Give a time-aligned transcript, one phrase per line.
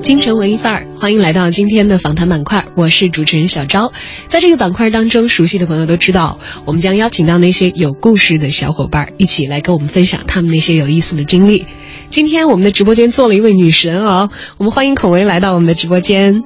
[0.00, 3.92] 京城文艺范儿，欢迎来到今天的访谈板块，我是主持人小昭。
[4.28, 11.66] 在这个板块当中，熟悉的朋友都知道，我们将邀请到那些有故事的小伙伴，一起来跟我们分享他们那些有意思的经历。
[12.10, 16.42] 今天我们的直播间坐了一位女神哦、我们欢迎孔维来到我们的直播间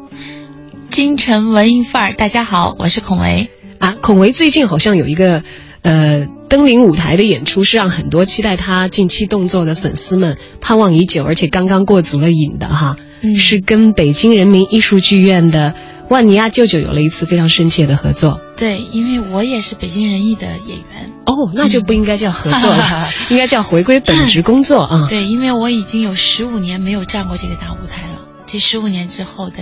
[0.91, 3.49] 京城文艺范儿，大家好，我是孔维。
[3.79, 3.97] 啊。
[4.01, 5.45] 孔维最近好像有一个
[5.83, 12.97] 呃登临舞台的演出，是让很多期待他近期动作的粉丝们盼望已久，而且刚刚过足了瘾的哈。
[13.23, 15.75] 嗯是跟北京人民艺术剧院的
[16.09, 18.41] 万尼亚舅舅有了一次非常深切的合作。
[18.57, 21.11] 对，因为我也是北京人艺的演员。
[21.25, 25.07] 哦，那就不应该叫合作了， 应该叫回归本职工作啊。
[25.09, 29.57] 对，因为我已经有十五年没有站过这个大舞台了，这十五年之后的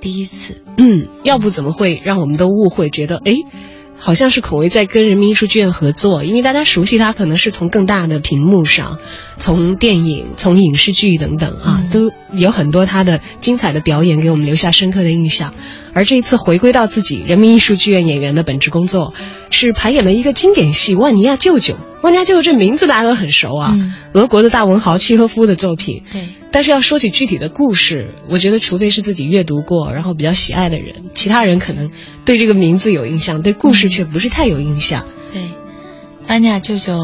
[0.00, 0.62] 第一次。
[0.76, 3.36] 嗯，要不怎么会让我们都误会，觉得诶，
[3.98, 8.98] 好像是孔维在跟人民艺术剧院合作，因为大家熟悉他可能是从更大的屏幕上，
[9.36, 15.52] 从电影、从影视剧等等啊，嗯都有很多他的精彩的表演给我们留下深刻的印象。
[15.94, 19.14] 而这一次回归到自己人民艺术剧院演员的本职工作，
[19.50, 21.74] 是排演了一个经典戏《万尼亚舅舅》。
[22.00, 26.04] 万尼亚舅舅这名字大家都很熟啊，嗯俄国的大文豪契诃夫的作品。
[26.12, 31.90] 对，但是要说起具体的故事，我觉得除非是自己阅读过，然后比较喜爱的人，其他人可能
[32.24, 35.06] 对这个名字有印象，对故事却不是太有印象。
[35.32, 35.42] 对，
[36.26, 36.94] 万尼亚舅舅，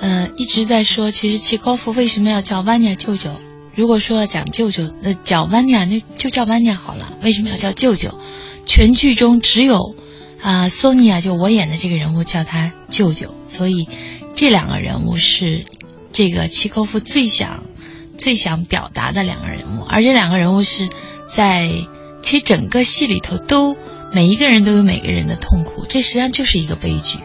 [0.00, 3.30] 呃，一直在说，其实契诃夫为什么要叫万尼亚舅舅？
[3.74, 7.16] 如果说要讲舅舅，呃，讲万尼亚那就叫万尼亚好了。
[7.22, 8.18] 为什么要叫舅舅？
[8.66, 9.94] 全剧中只有
[10.42, 13.88] 啊，索尼娅就我演的这个人物叫他舅舅，所以
[14.34, 15.64] 这两个人物是
[16.12, 17.64] 这个契诃夫最想
[18.18, 20.88] 最想表达的两个人物，而这两个人物是
[21.28, 21.70] 在
[22.22, 23.76] 其实整个戏里头都
[24.12, 27.20] 每一个人都有每个人的痛苦，这实际上就是一个悲剧。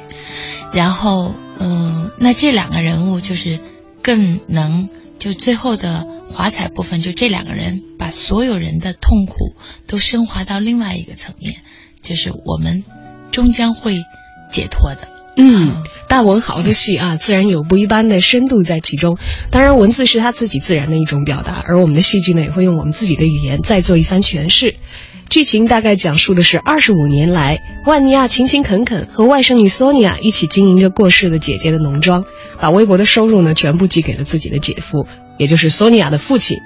[0.72, 3.60] 然后，嗯，那这两个人物就是
[4.02, 4.90] 更能
[5.20, 9.56] 就最后的华彩部分，就这两个人把所有人的痛苦
[9.88, 11.56] 都升华到另外一个层面，
[12.02, 12.84] 就是我们
[13.32, 14.04] 终将会
[14.52, 15.13] 解脱的。
[15.36, 19.18] 嗯，大文豪的戏啊，自然有不一般的深度在其中。
[19.50, 24.76] 当然，文字是他自己自然的一种表达，而我们的戏剧呢，也会用我们自己的语言再做一番诠释。
[25.30, 27.58] 剧情大概讲述的是二十五年来，
[27.88, 32.26] 万尼亚勤勤恳恳和外甥女索尼娅一起经营着过世的姐姐的农庄，
[32.60, 35.08] 把微薄的收入呢全部寄给了自己的姐夫，
[35.40, 36.60] 也就是索尼娅的父亲。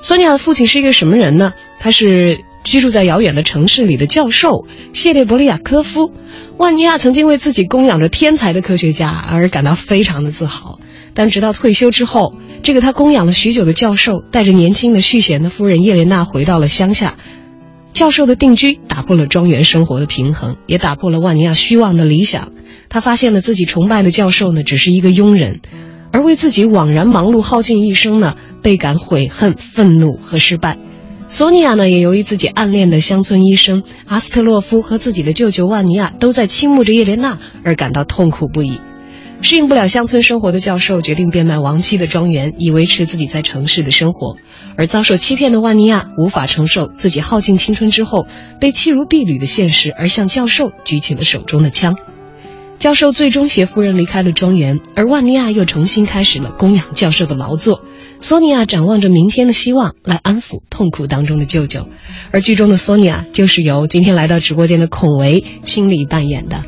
[0.00, 1.54] 索尼娅的父亲是一个什么人呢？
[1.80, 6.10] 他是居住在遥远的城市里的教授谢列伯利亚科夫。
[6.56, 10.80] 万尼亚曾经为自己供养着天才的科学家而感到非常的自豪，
[11.12, 17.16] 但直到退休之后，这个他供养了许久的教授带着年轻的续弦的夫人叶莲娜回到了乡下。
[17.92, 22.50] 教授的定居打破了庄园生活的平衡，也打破了万尼亚虚妄的理想。
[22.88, 25.60] 他发现了自己崇拜的教授呢，只是一个庸人，
[26.12, 30.78] 而为自己枉然忙碌耗尽一生呢，倍感悔恨、愤怒和失败。
[31.26, 38.78] 索尼娅呢，也由于自己暗恋的乡村医生阿斯特洛夫和自己的舅舅万尼亚都在倾慕着叶莲娜，而感到痛苦不已。
[39.40, 44.36] 适应不了乡村生活的教授决定变卖亡妻的庄园，以维持自己在城市的生活。
[44.76, 48.26] 而遭受欺骗的万尼亚无法承受自己耗尽青春之后
[48.60, 51.96] 被弃如敝履的现实，而向教授举起了手中的枪。
[52.78, 57.80] 教授最终携夫人离开了庄园，而万尼亚又重新开始了供养教授的劳作。
[58.24, 61.86] 索尼娅展望着明天的希望，来安抚痛苦当中的舅舅。
[62.30, 66.64] 而剧中的索尼娅就是由今天来到直播间的孔维亲力扮演的。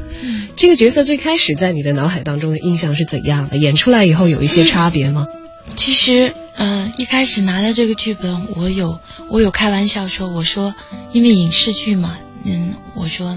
[0.54, 3.56] 这个角色最开始在你的脑海当中的印象是怎样的？
[3.56, 5.28] 演出来以后有一些差别吗？
[5.74, 9.00] 其实，嗯、一开始拿到这个剧本，我有
[9.30, 10.74] 我有开玩笑说，我说
[11.12, 13.34] 因为影视剧嘛，嗯，我说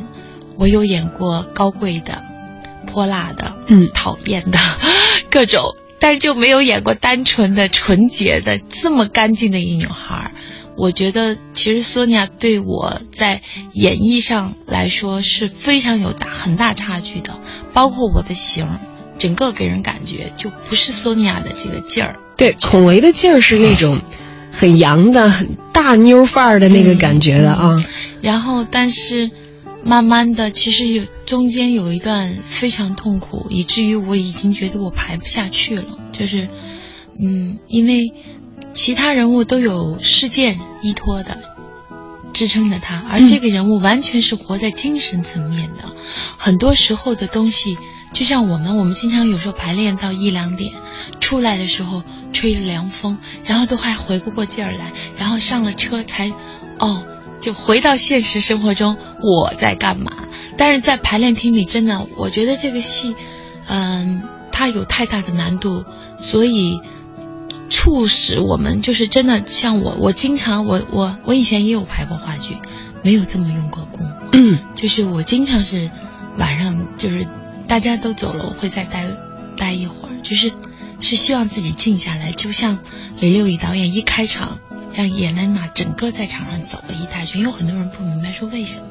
[0.57, 2.21] 我有演过高贵的、
[2.85, 4.59] 泼辣的、嗯讨厌的
[5.31, 10.31] 各种，但是就没有演过单纯的、纯洁的、这么干净的一女孩儿。
[10.77, 13.41] 我觉得其实索尼娅对我在
[13.73, 17.37] 演绎上来说是非常有大很大差距的，
[17.73, 18.79] 包括我的型儿，
[19.17, 22.15] 整个给人感觉就不是索尼娅的这个劲儿。
[22.37, 24.01] 对，孔维的劲儿是那种
[24.53, 27.83] 很洋的、很大妞范儿的那个感觉的啊。
[28.21, 29.31] 然后，但是
[29.83, 35.83] 慢慢的，其实有中间有一段非常痛苦，以至于我已经觉得我排不下去了。
[36.11, 36.47] 就是，
[37.19, 38.13] 嗯，因为
[38.73, 41.39] 其他人物都有事件依托的
[42.33, 45.95] 支撑着他，而这个人物完全是活在精神层面的。
[46.37, 47.77] 很多时候的东西，
[48.13, 50.73] 就像我们，我们经常有时候排练到一两点，
[51.19, 52.03] 出来的时候
[52.33, 56.31] 吹着凉风，然后都还回不过劲儿来，然后上了车才，
[56.79, 57.03] 哦，
[57.39, 60.11] 就回到现实生活中我在干嘛？
[60.57, 63.15] 但是在排练厅里，真的，我觉得这个戏，
[63.67, 65.85] 嗯，它有太大的难度，
[66.17, 66.81] 所以
[67.69, 72.57] 促使我们就是真的像我，我经常我我我以前也有排过话剧，
[73.03, 75.89] 没有这么用过功，嗯，就是我经常是
[76.37, 77.25] 晚上就是
[77.67, 79.07] 大家都走了，我会再待
[79.55, 80.51] 待一会儿，就是
[80.99, 82.79] 是希望自己静下来，就像
[83.19, 84.59] 李六乙导演一开场
[84.93, 88.85] 让叶兰娜整个在场上走了一大圈，有很多人不明白说为什么。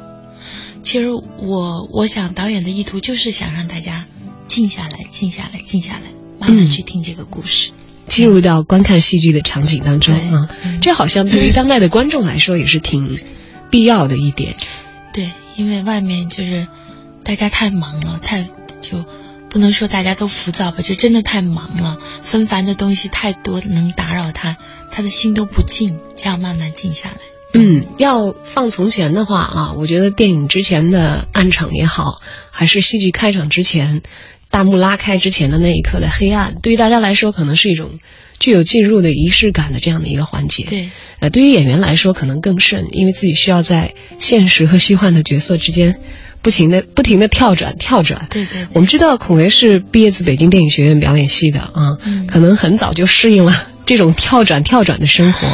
[0.83, 4.07] 其实我我想导演的意图就是想让大家
[4.47, 6.03] 静下来，静下来，静下来，
[6.39, 7.73] 慢慢去听这个故事，
[8.07, 13.19] 进入到观看戏剧的场景当中啊，嗯这好像对于当代的观众来说也是挺
[13.71, 14.57] 必要的一点。
[15.13, 16.69] 对，因为外面就是
[17.25, 18.47] 大家太忙了，太
[18.81, 19.05] 就
[19.51, 24.57] 不能说大家都浮躁吧，就真的太忙了，纷繁的东西太多，能打扰他，
[24.91, 27.17] 他的心都不静，这样慢慢静下来。
[27.55, 34.03] 嗯，要放从前的话啊，我觉得电影之前的暗场也好，还是戏剧开场之前，
[34.51, 37.99] 大幕拉开之前的那一刻的黑暗，对于大家来说可能是一种
[38.39, 40.91] 具有进入的仪式感的这样的一个环节。，对，
[41.21, 45.99] 呃，对于演员来说可能更甚，因为自己需要在现实和虚幻的角色之间
[46.43, 48.27] 不停的不停的跳转跳转。
[48.31, 53.55] 对对对我们知道孔维是毕业自北京电影学院表演系的啊，嗯可能很早就适应了
[53.87, 55.49] 这种跳转跳转的生活。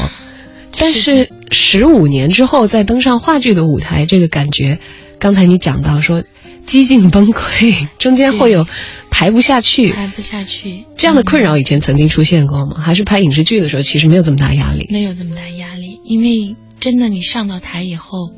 [0.77, 4.81] 但是十五年之后再登上话剧的舞台，这个感觉，
[5.21, 6.25] 刚才你讲到说
[6.67, 8.67] 几近崩溃， 中间会有
[9.09, 12.81] 排不下去排不下去，这样的困扰，以前曾经出现过吗？
[12.81, 14.89] 还是拍影视剧的时候其实没有这么大压力？
[14.91, 18.33] 没有这么大压力，因为真的你上到台以后，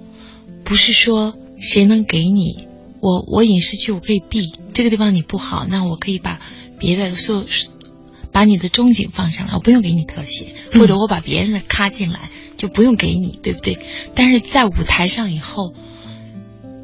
[0.62, 1.34] 不是说
[1.66, 2.56] 谁能给你，
[3.00, 6.40] 我我影视剧我可以避这个地方你不好，那我可以把
[6.78, 7.44] 别的所有
[8.32, 13.78] 把你的中景放上来，我不用给你特写，嗯或者我把别人的咔进来就不用给你，对不对？
[14.14, 15.74] 但是在舞台上以后，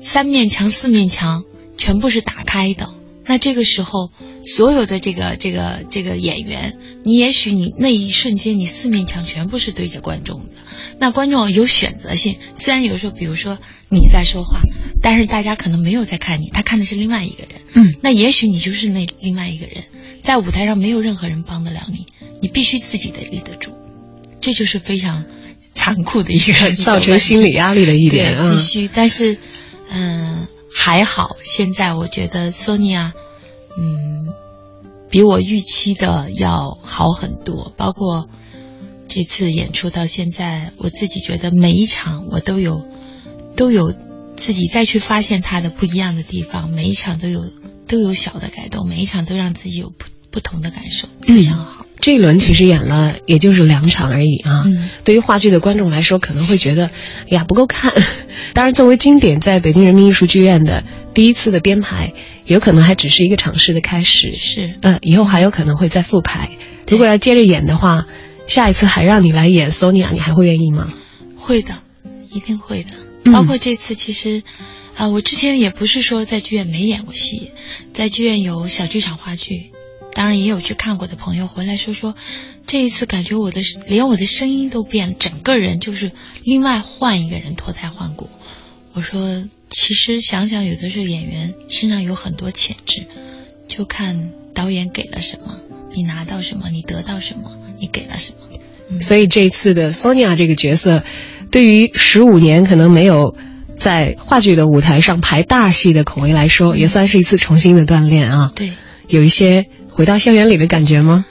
[0.00, 1.44] 三面墙四面墙
[1.76, 2.92] 全部是打开的，
[3.24, 4.10] 那这个时候，
[4.44, 10.56] 所有的这个这个这个演员，你也许你那一瞬间，你四面墙全部是对着观众的，
[10.98, 12.36] 那观众有选择性。
[12.54, 13.58] 虽然有时候，比如说
[13.88, 14.60] 你在说话，
[15.00, 17.60] 但是大家可能没有在看你，他看的是另外一个人。
[17.74, 19.84] 嗯，那也许你就是那另外一个人，
[20.22, 22.06] 在舞台上没有任何人帮得了你，
[22.40, 23.72] 你必须自己得立得住，
[24.40, 25.24] 这就是非常
[25.74, 28.58] 残酷的一个造成心理压力的一点，啊必。
[28.58, 28.90] 须。
[28.92, 29.38] 但是，
[29.88, 30.48] 嗯，
[30.84, 33.12] 还好，现在我觉得 Sonia，
[33.78, 34.34] 嗯，
[35.08, 37.72] 比我预期的要好很多。
[37.76, 38.28] 包括
[39.06, 42.82] 这次演出到现在，我自己觉得每一场我都有
[43.54, 43.94] 都有
[44.34, 47.44] 自己再去发现他的不一样的地方，每一场都有
[47.86, 51.86] 都有小的改动，每一场都让自己有不不同的感受，非常好。
[52.00, 54.64] 这一轮其实演了也就是两场而已啊。
[54.66, 57.92] 嗯对于话剧的观众来说，可能会觉得，哎呀不够看。
[58.54, 60.82] 当然，作为经典在北京人民艺术剧院的
[61.14, 62.12] 第一次的编排，
[62.44, 64.32] 有可能还只是一个尝试的开始。
[64.32, 66.50] 是嗯，以后还有可能会再复排。
[66.88, 68.06] 如果要接着演的话，
[68.48, 70.92] 下一次还让你来演 Sonia，你还会愿意吗？
[71.36, 71.78] 会的，
[72.32, 72.94] 一定会的。
[73.24, 74.42] 嗯包括这次，其实，
[74.96, 77.52] 啊、我之前也不是说在剧院没演过戏，
[77.92, 79.70] 在剧院有小剧场话剧，
[80.14, 82.14] 当然也有去看过的朋友回来说说，
[82.66, 86.12] 这一次感觉我的连我的声音都变了，整个人就是
[86.44, 88.28] 另外换一个人，脱胎换骨。
[88.92, 93.06] 我说，其实想想，有的时候演员身上有很多潜质，
[93.68, 95.60] 就看导演给了什么，
[95.94, 98.58] 你拿到什么，你得到什么，你给了什么。
[98.90, 101.02] 嗯所以这一次的 Sonia 这个角色，
[101.50, 103.34] 对于十五年可能没有
[103.78, 108.52] 在话剧的舞台上排大戏的孔维来说，也算是一次重新的锻炼啊。
[108.54, 108.72] 对。
[109.08, 111.24] 有一些回到校园里的感觉吗？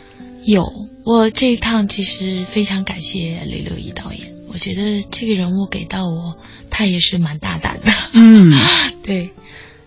[0.46, 0.72] 有，
[1.04, 6.38] 我这一趟其实非常感谢李六一导演，我觉得这个人物给到我，
[6.70, 7.92] 他也是蛮大胆的。
[8.14, 8.54] 嗯，
[9.04, 9.32] 对，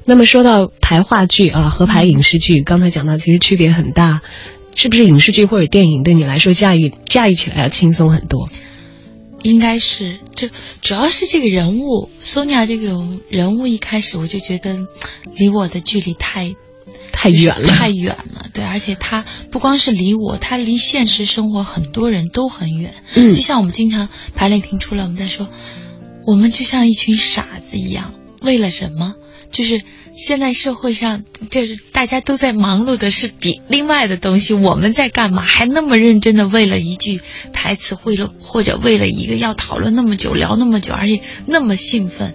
[0.05, 4.21] 那么说到排话剧啊和排影视剧，刚才讲到其实区别很大，
[4.75, 8.49] 是不是影视剧或者电影对你来说驾驭驾驭起来要轻松很多？
[9.43, 10.49] 应该是，就
[10.81, 14.87] 主要是这个人物，Sonia 这个人物一开始我就觉得
[15.37, 16.55] 离我的距离太
[17.25, 18.47] 太远了，太远了。
[18.53, 22.93] 对，而且他不光是离我，他离现实生活很多人都很远。
[23.15, 25.49] 嗯就像我们经常排练厅出来，我们在说，
[26.27, 28.13] 我们就像一群傻子一样，
[28.43, 29.15] 为了什么？
[29.51, 35.43] 就是现在社会上就是大家都在忙碌的是比另外的东西，我们在干嘛？
[35.43, 37.21] 还那么认真的为了一句
[37.53, 42.35] 台词，为了或者为了一个要讨论那么久、聊那么久，而且那么兴奋。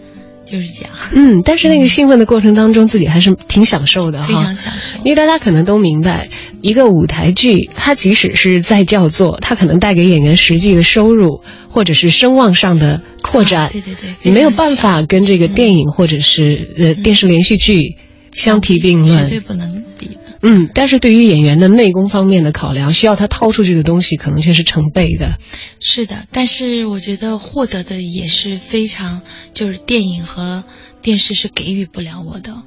[0.49, 4.97] 就是这样，嗯，但是那个兴奋的过程当中，自己还是挺享受的哈，非常享受。
[5.03, 6.29] 因为大家可能都明白，
[6.61, 17.95] 一个舞台剧，它即使是在叫做，它可能带给演员实际的收入或者是声望上的扩展，对对对，你没有办法跟这个电影或者是呃电视连续剧
[18.31, 20.17] 相提并论，绝对不能比。
[20.41, 25.37] 嗯，但是对于演员的内功方面的考量，需要他掏出这个东西，可能却是成倍的。
[25.79, 29.21] 是的，但是我觉得获得的也是非常，
[29.53, 30.63] 就是电影和
[31.01, 32.63] 电视是给予不了我的。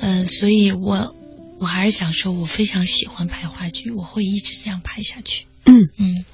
[0.00, 1.14] 嗯，所以我
[1.58, 5.46] 我还是想说，我非常喜欢拍话剧，我会一直这样拍下去。
[5.64, 6.24] 嗯嗯，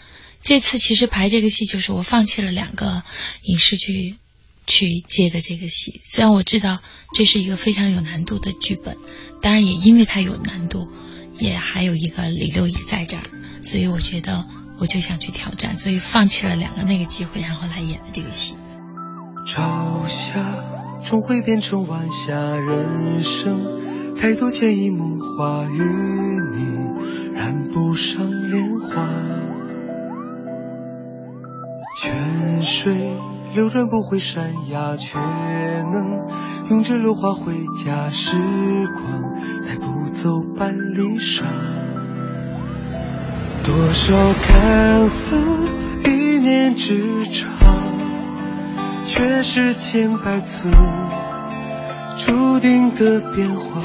[0.42, 3.02] 这次其实排这个戏，就是我放弃了两个
[3.42, 4.16] 影视剧。
[4.66, 6.80] 去接的这个戏，虽然我知道
[7.14, 8.96] 这是一个非常有难度的剧本，
[9.44, 10.88] 当然也因为它有难度，
[11.38, 13.22] 也还有一个李六乙在这儿，
[13.62, 14.46] 所以我觉得
[14.78, 18.54] 我就想去挑战，所以放弃了两个那个机会，然后来演的这个戏。
[19.46, 20.40] 朝霞
[21.04, 25.82] 终会变成晚霞，人生太多见一梦话，与
[26.56, 29.10] 你染不上莲花，
[32.00, 33.33] 泉水。
[33.54, 36.26] 流转不回山崖，却能
[36.70, 37.52] 拥着落花回
[37.84, 38.11] 家。
[38.11, 38.37] 时
[38.96, 39.32] 光
[39.62, 41.44] 带不走半粒沙，
[43.62, 45.37] 多少看似
[46.04, 47.46] 一念之差，
[49.04, 50.68] 却是千百次
[52.16, 53.80] 注定的变化。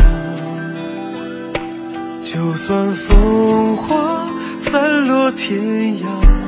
[2.24, 4.26] 就算风花
[4.62, 6.39] 散落天涯。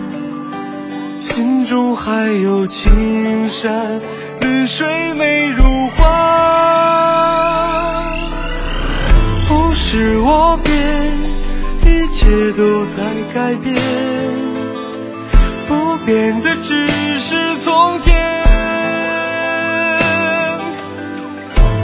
[1.33, 4.01] 心中还有青山
[4.41, 5.63] 绿水美如
[5.97, 6.03] 画，
[9.47, 10.73] 不是我变，
[11.85, 13.01] 一切都在
[13.33, 13.73] 改变，
[15.67, 16.85] 不变的只
[17.19, 18.13] 是从前。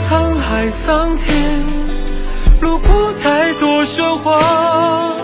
[0.08, 1.64] 沧海桑田，
[2.60, 5.14] 路过太多喧哗，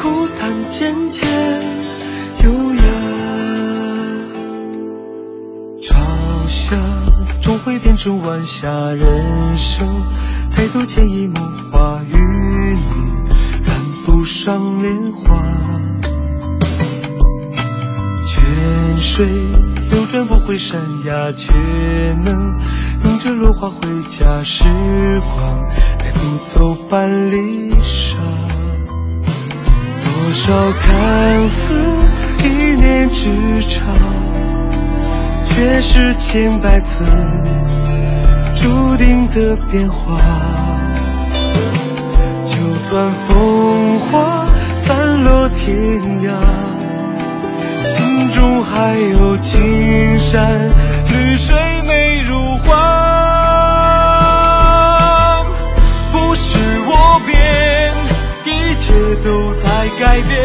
[0.00, 1.77] 孤单渐渐。
[7.88, 10.06] 终会变成晚霞，人生
[10.50, 12.80] 太多见一梦话，与你
[13.64, 15.42] 染不上莲花。
[18.26, 19.26] 泉水
[19.88, 21.52] 流转不回山崖，却
[22.24, 22.58] 能
[23.04, 24.42] 拥着落花回家。
[24.42, 24.64] 时
[25.20, 25.64] 光
[25.98, 28.16] 带不走半粒沙，
[30.04, 31.84] 多少看似
[32.44, 34.27] 一念之差。
[35.58, 37.04] 却是千百次
[38.54, 40.20] 注定的变化。
[42.44, 44.46] 就算风花
[44.76, 45.76] 散落天
[46.22, 46.30] 涯，
[47.82, 50.70] 心中还有青山
[51.08, 51.56] 绿水
[51.88, 52.68] 美如画。
[56.12, 57.36] 不是我变，
[58.44, 58.48] 一
[58.78, 58.92] 切
[59.24, 60.38] 都在改变，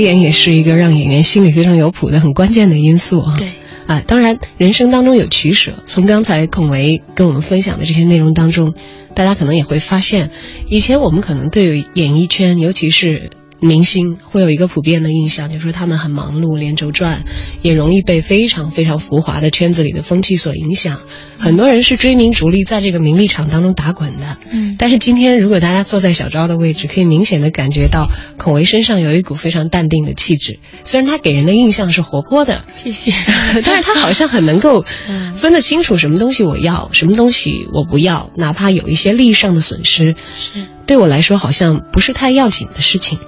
[0.00, 3.36] 演也是一个让演员心里非常有谱的很关键的因素啊。
[3.38, 3.48] 对。
[3.86, 5.82] 啊，当然，人生当中有取舍。
[5.84, 8.74] 从刚才孔维跟我们分享的这些内容当中，
[9.16, 10.30] 大家可能也会发现，
[10.68, 13.30] 以前我们可能对演艺圈，尤其是。
[13.60, 17.24] 明星会有一个普遍的印象，就是说他们很忙碌，连轴转，
[17.62, 21.00] 也容易被非常非常浮华的圈子里的风气所影响。
[21.38, 24.38] 很多人是追名逐利，在这个名利场当中打滚的。
[24.50, 30.58] 嗯，但是今天如果大家坐在小昭的位置，可以明显的感觉到孔维身上有一股非常淡定的气质。
[30.84, 33.12] 虽然他给人的印象是活泼的，谢谢，
[33.64, 34.84] 但是他好像很能够
[35.36, 43.18] 分得清楚什么东西我要，什么东西我不要，哪怕有一些利益上的损失，是对我来说好像不是太要紧的事情。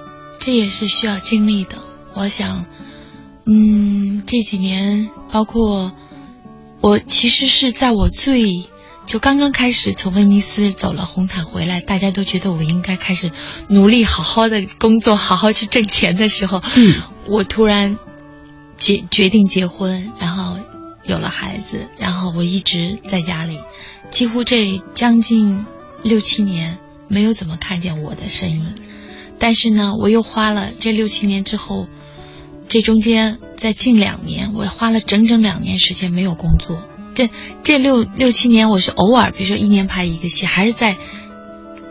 [0.45, 1.77] 这也是需要经历的。
[2.13, 2.65] 我想，
[3.45, 5.93] 嗯，这几年，包括
[6.81, 8.65] 我，其实是在我最
[9.05, 13.31] 就刚刚开始从威尼斯走了红毯回来，大家都觉得我应该开始
[13.69, 16.95] 努力好好的工作，好好去挣钱的时候，嗯，
[17.29, 17.97] 我突然
[18.77, 20.57] 结决定结婚，然后
[21.05, 23.59] 有了孩子，然后我一直在家里，
[24.11, 25.65] 几乎这将近
[26.03, 28.75] 六七年没有怎么看见我的身影。
[29.43, 31.85] 但是呢，我又花了这六七年之后，
[32.69, 36.81] 这中间在近两年，我花了整整两年时间没有工作。
[37.13, 37.29] 这
[37.61, 40.95] 这六六七年，我是偶尔，比如说一年拍一个戏，还是在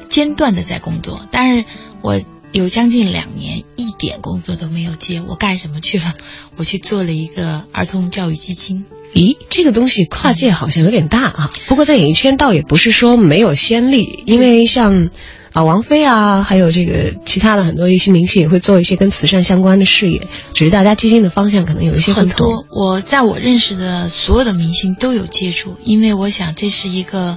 [0.08, 1.26] 间断的在工作。
[1.30, 1.66] 但是
[2.00, 2.18] 我
[2.52, 6.14] 有将近两年一点工作都没有接，我干什么去了？
[6.56, 8.86] 我去做了一个儿童教育基金。
[9.12, 11.50] 咦，这个东西跨界好像有点大啊。
[11.66, 15.10] 不过在演艺圈倒也不是说没有先例，因为像。
[15.52, 22.64] 啊，王菲啊，还有这个其他的很多一些明星也会做一些跟慈善相关的事业，只是大家基金的方向可能有一些很多。
[22.70, 27.36] 我在我认识的所有的明星都有接触，因为我想这是一个，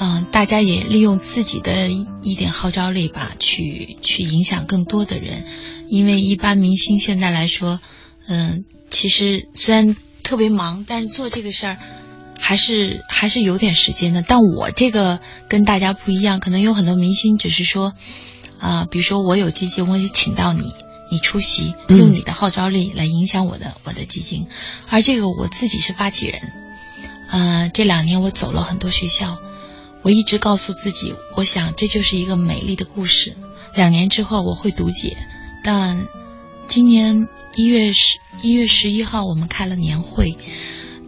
[0.00, 1.90] 嗯，大家也利用自己的
[2.22, 5.44] 一点号召力吧，去去影响更多的人。
[5.86, 7.78] 因为一般明星现在来说，
[8.26, 11.78] 嗯，其实虽然特别忙，但是做这个事儿。
[12.38, 17.92] 还是还是有点时间的，但我这个跟大家不一样，可能有很多明星只是说，
[18.58, 20.72] 啊，比如说我有基金，我也请到你，
[21.10, 24.46] 你出席，用你的号召力来影响我的我的基金，
[24.88, 26.40] 而这个我自己是发起人，
[27.28, 29.38] 呃，这两年我走了很多学校，
[30.02, 33.36] 我一直告诉自己，我想这就是一个美丽的故事，
[33.74, 35.18] 两年之后我会读解，
[35.64, 36.06] 但
[36.66, 40.38] 今年一月十一月十一号我们开了年会。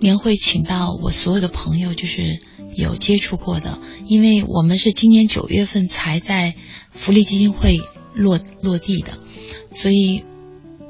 [0.01, 2.41] 年会请到我所有的朋友，就是
[2.75, 6.55] 有接触过的，因为我们是今年九月份才在
[6.93, 7.81] 福利基金会
[8.15, 9.13] 落落地的，
[9.71, 10.25] 所以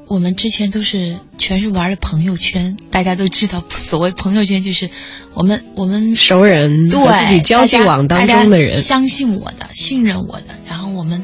[0.07, 2.77] 我们之前都是全是玩的朋友圈。
[2.89, 4.89] 大家都知道，所谓朋友圈就是
[5.33, 10.47] 我们我们熟人对自己交际网当中的人，相信我的，信任我的。
[10.67, 11.23] 然后我们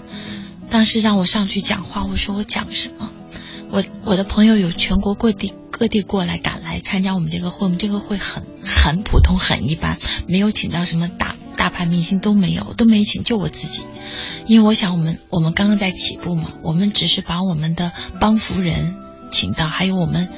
[0.69, 3.11] 当时让我上去讲话，我说我讲什么？
[3.69, 13.83] 我我的朋友有全国各地各地过来赶来参加我们这个会，我们这个会很很普通很一般，没有请到什么大大牌明星都没有，都没请，就我自己，
[14.47, 18.95] 因为我想我们我们刚刚在起步嘛，我们只是把我们的帮扶人
[19.31, 20.29] 请到，还有我们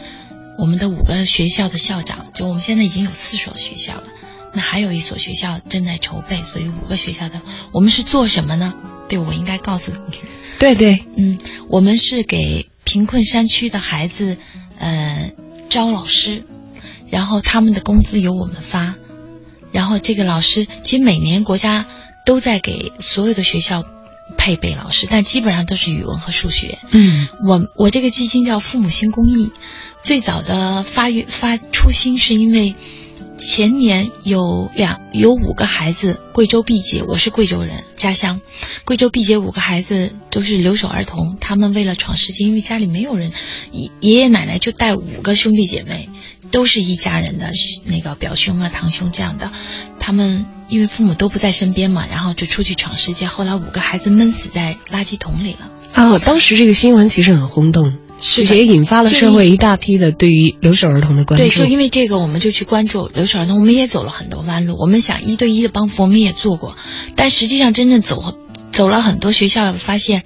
[0.57, 4.03] 我们的五个学校的校长，就我们现在已经有四所学校了，
[4.53, 8.73] 那还有一所学校正在筹备，所以五个学校的我们是做什么呢？
[9.07, 10.17] 对，我应该告诉你，
[10.59, 11.37] 对对，嗯，
[11.69, 12.67] 我们是给。
[12.89, 14.37] 贫困山区的孩子，
[14.79, 15.31] 呃，
[15.69, 16.43] 招老师，
[17.07, 18.95] 然后他们的工资由我们发，
[19.71, 21.85] 然后这个老师其实每年国家
[22.25, 23.85] 都在给所有的学校
[24.39, 26.79] 配备老师，但基本上都是语文和数学。
[26.89, 29.51] 嗯，我我这个基金叫父母心公益，
[30.01, 32.75] 最早的发育发初心是因为。
[33.39, 38.41] 前年有两有五个孩子，贵州毕节，我是贵州人，家乡，
[38.83, 43.31] 贵州毕节五个孩子都是留守儿童，他们为了闯世界，因为家里没有人，
[43.71, 46.09] 爷爷奶奶就带五个兄弟姐妹，
[46.51, 47.53] 都是一家人的
[47.85, 49.51] 那个表兄啊堂兄这样的，
[50.01, 55.71] 他们因为父母都不在身边嘛，然后就出去闯世界，后来五个孩子闷死在垃圾桶里了。
[55.93, 57.93] 啊，当时这个新闻其实很轰动。
[58.21, 61.45] 是也引发了社会一大批的对于留守儿童的关注。
[61.45, 63.59] 对，就因为这个，我们就去关注留守儿童。
[63.59, 64.75] 我们也走了很多弯路。
[64.77, 66.75] 我们想一对一的帮扶，我们也做过，
[67.15, 68.35] 但实际上真正走
[68.71, 70.23] 走了很多学校，发现，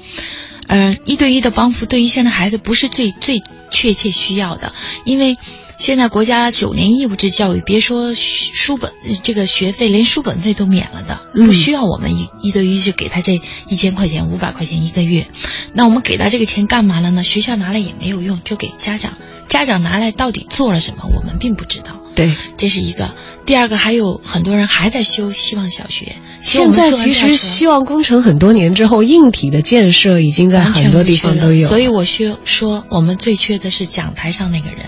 [0.67, 4.73] 嗯，一对一的帮扶对于现在孩子不是最最确切需要的。
[5.05, 5.37] 因为
[5.83, 15.27] 现在国家九年义务制教育，别说书本这个学费，连书本费都免了的，嗯不需要我们一一对一去给他这一千块钱、五百块钱一个月。
[15.73, 17.21] 那我们给他这个钱干嘛了呢？
[17.21, 19.15] 学校拿来也没有用，就给家长。
[19.49, 21.99] 家长拿来到底做了什么，我们并不知道。
[22.15, 23.13] 对，这是一个。
[23.45, 26.15] 第二个，还有很多人还在修希望小学。
[26.41, 31.67] 现在其实希望工程很多年之后，硬体的建设已经在很多地方都有。
[31.67, 34.85] 所以我需说，我们最缺的是讲台上那个人，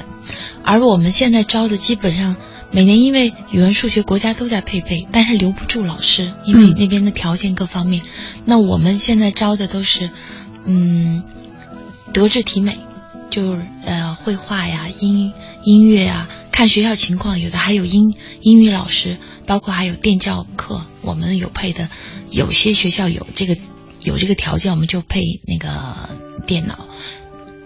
[0.65, 2.35] 而我们现在招的基本上
[2.71, 8.03] 每年因为语文、数学国家都在配备，但是留不住老师，因为那边的条件各方面。
[8.03, 10.09] 嗯、那我们现在招的都是，
[10.65, 11.23] 嗯，
[12.11, 12.79] 德智体美，
[13.29, 15.31] 就是呃绘画呀、音
[15.63, 16.27] 音乐呀。
[16.51, 21.89] 看学校情况，有的还有英英语老师，包括还有电教课，我们有配的。
[22.31, 23.57] 有些学校有这个
[23.99, 26.09] 有这个条件，我们就配那个
[26.47, 26.87] 电脑。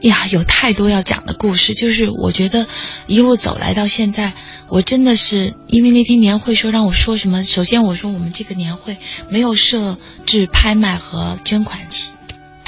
[0.02, 2.68] 呀，有太多要讲的故事，就是我觉得
[3.08, 4.34] 一路走来到现在，
[4.68, 7.44] 我真的是因为那天年会说让我说什么。
[7.44, 8.98] 首先我说我们这个年会
[9.30, 12.14] 没有设置拍卖和捐款期。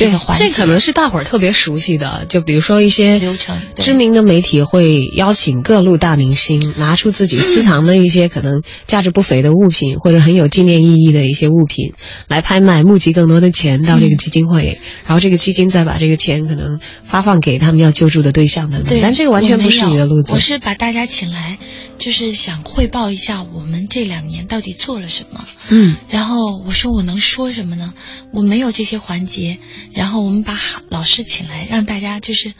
[0.01, 11.93] 这个环这可能是大伙儿特别熟悉的，就比如说一些流程，知名的媒体会邀请各路大明星拿出自己私 藏的一些可能价值不菲的物品，或者很有纪念意义的一些物品
[12.27, 18.99] 来拍卖，募集更多的钱到这个基金会，嗯、然后这个基金再把这个钱可能发放给他们要救助的对象等等。
[19.01, 20.33] 但这个完全不是你的路子。
[20.33, 21.57] 我是把大家请来，
[22.01, 25.47] 就是想汇报一下我们这两年到底做了什么。
[25.69, 27.93] 嗯，然后我说我能说什么呢？
[28.33, 29.59] 我没有这些环节。
[29.93, 30.59] 然后我们把
[30.89, 32.55] 老师请来，让大家就是，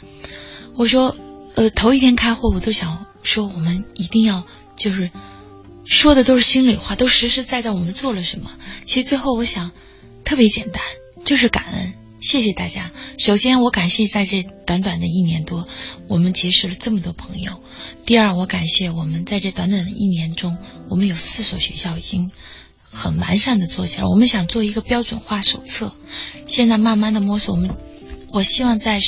[0.76, 1.16] 我说，
[1.56, 5.10] 呃，头一天开会我都想说，我们一定要就是
[5.84, 8.52] 说的都是心里话，都实实在在我们做了什么。
[8.84, 9.72] 其实最后我想，
[10.24, 10.80] 特别简单，
[11.24, 12.92] 就是感恩，谢谢大家。
[13.18, 15.68] 首先我感谢在这短短的一年多，
[16.08, 17.60] 我们结识了这么多朋友。
[18.06, 20.56] 第二，我感谢我们在这短短的一年中，
[20.88, 22.30] 我们有四所学校已经。
[22.94, 25.94] 很完善的做起来，我们想做一个标准化手册，
[26.46, 27.54] 现在慢慢的摸索。
[27.54, 27.74] 我们
[28.28, 29.00] 我希望在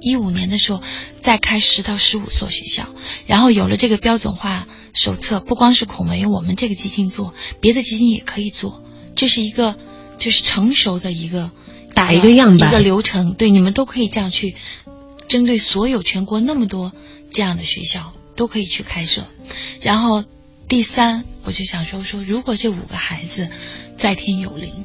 [0.00, 0.80] 一五年的时候
[1.20, 2.88] 再开十到十五所学校，
[3.26, 8.82] 然后有了这个标准化手册，不光是孔维我们这个基金做，别的基金也可以做，
[9.16, 9.76] 这是一个
[10.16, 11.50] 就是成熟的一个
[11.96, 14.54] 打一个样板一个流程，对你们都可以这样去
[15.26, 16.92] 针对所有全国那么多
[17.32, 19.26] 这样的学校都可以去开设，
[19.80, 20.24] 然后。
[20.68, 23.48] 第三，我就想说说，如果这五个孩子
[23.96, 24.84] 在天有灵，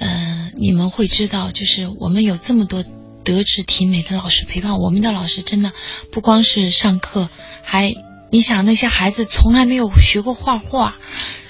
[0.00, 2.84] 呃，你们会知道，就是我们有这么多
[3.22, 5.72] 德智体美的老师陪伴，我们的老师真的
[6.10, 7.30] 不光是上课，
[7.62, 7.94] 还
[8.30, 10.96] 你想那些孩子从来没有学过画画，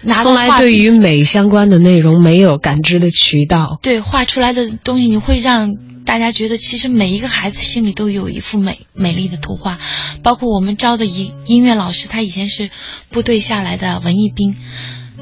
[0.02, 5.74] 拿从来对于美相关的内容没有感知的渠道，对画出来的东西，你会让。
[6.06, 9.76] 大家觉得，其实每一个孩子心里都有一幅美美丽的图画，
[10.22, 12.70] 包括我们招的音音乐老师，他以前是
[13.10, 14.54] 部队下来的文艺兵，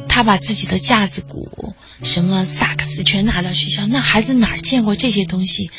[0.08, 5.70] 他把自己的架子鼓、什么萨克斯全拿到学校，那孩子哪见过这些东西？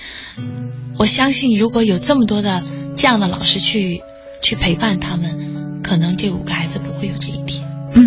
[0.97, 2.63] 我相信，如果有这么多的
[2.97, 4.01] 这样的老师去
[4.41, 7.67] 去陪伴他们，可能这五个孩子不会有这一天。
[7.93, 8.01] 嗯。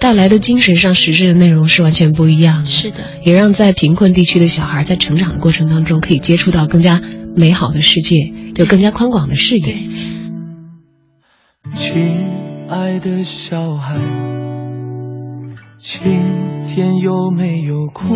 [0.00, 7.00] 带来的精神上实质的内容是完全不一样的，是的，也让在贫困地区的小孩在成长的过程当中可以接触到更加
[7.34, 9.76] 美好的世界，有更加宽广的视野。
[11.74, 12.26] 亲
[12.68, 13.94] 爱的小孩，
[15.78, 16.02] 今
[16.68, 18.14] 天有没有哭？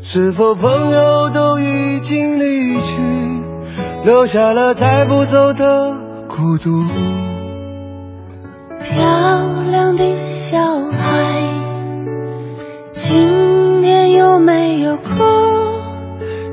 [0.00, 2.96] 是否朋友都已经离去，
[4.06, 6.82] 留下了带不走的孤独？
[8.94, 10.16] 漂亮的。
[10.48, 10.58] 小
[10.90, 11.42] 孩，
[12.92, 15.02] 今天有没有哭？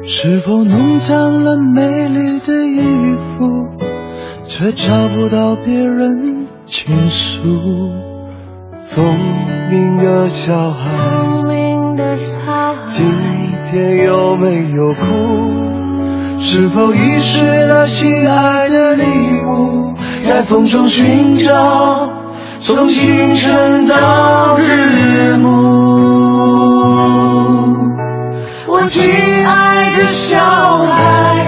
[0.07, 3.67] 是否弄脏了美丽的衣服，
[4.47, 7.43] 却找不到别人倾诉？
[8.81, 9.05] 聪
[9.69, 13.05] 明的小孩，聪明的小孩，今
[13.69, 16.39] 天有没有哭？
[16.39, 19.03] 是否遗失了心爱的礼
[19.45, 19.93] 物，
[20.23, 22.12] 在风中寻找？
[22.65, 25.49] 从清晨到日暮，
[28.69, 29.04] 我亲
[29.45, 30.39] 爱的小
[30.78, 31.45] 孩，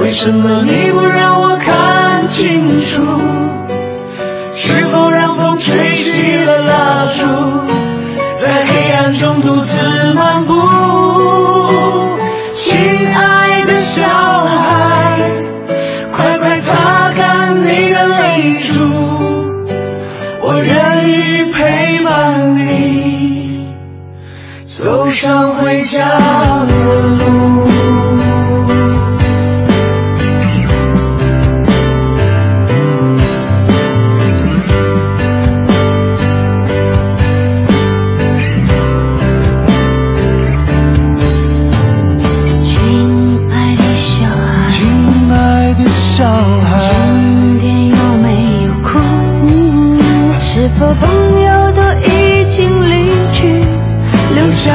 [0.00, 3.00] 为什么你不让我看清楚？
[4.56, 7.26] 是否让风吹熄了蜡烛，
[8.36, 9.76] 在黑暗中独自
[10.14, 10.52] 漫步？
[25.24, 26.06] 上回家
[26.66, 27.93] 的路。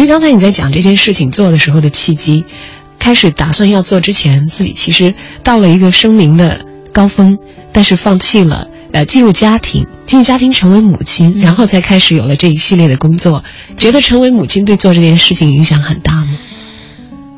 [0.00, 2.46] 因为刚才你在讲这件事情做的时候的契机，
[2.98, 7.38] 开始打算要做之前，自己其实到了一个生命的高峰，
[7.70, 8.66] 但是放弃了。
[8.92, 13.44] 呃，进入家庭，进入家庭成为母亲，然后才开始有了这一系列的工作。
[13.76, 16.38] 觉得成为母亲对做这件事情影响很大吗？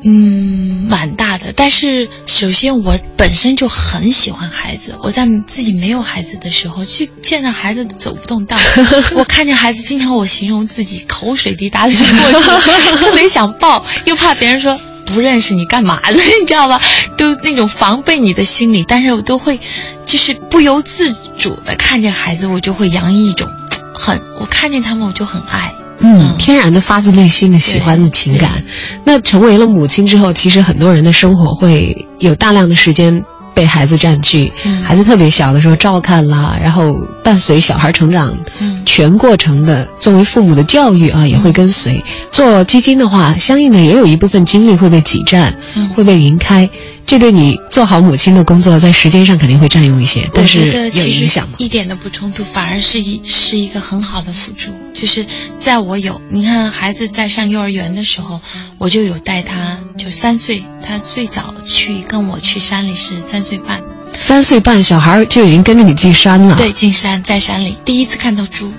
[0.05, 1.53] 嗯，蛮大的。
[1.55, 8.57] 但是首先我本身就很喜欢孩子，我在自己没有孩子的时候，去见到孩子都走不动道。
[9.15, 12.59] 我看见孩子，经常我形容自己口水滴答的就过去了，
[12.97, 16.19] 特别想抱，又怕别人说不认识你干嘛呢？
[16.41, 16.81] 你知道吧？
[17.17, 19.59] 都那种防备你的心理，但是我都会，
[20.05, 23.49] 就是不由自主的看见孩子，我就会洋溢一种
[23.95, 25.73] 很，我看见他们我就很爱。
[26.03, 28.63] 嗯，天然的发自内心的喜欢的情感。
[29.03, 34.51] 那成为了母亲之后，其实很多人的生活会有大量的时间被孩子占据。
[34.65, 42.03] 嗯孩子特别小的时候照看啦，然后伴随小孩成长，嗯全过程的作为父母的教育啊，也会跟随。
[42.29, 46.69] 做基金的话，相应的也有一部分精力会被挤占，嗯会被云开。
[47.05, 51.55] 这对你做好母亲的工作，在时间上肯定会占用一些，但是有其实影响吗？
[51.57, 54.71] 一点都不冲突，反而是一是一个很好的辅助。
[54.93, 55.25] 就是
[55.57, 58.39] 在我有你看孩子在上幼儿园的时候，
[58.77, 63.81] 我就有带他，就三岁，他最早去跟我去山里是三岁半，
[64.17, 66.55] 三岁半小孩就已经跟着你进山了。
[66.55, 68.71] 对，进山在山里第一次看到猪，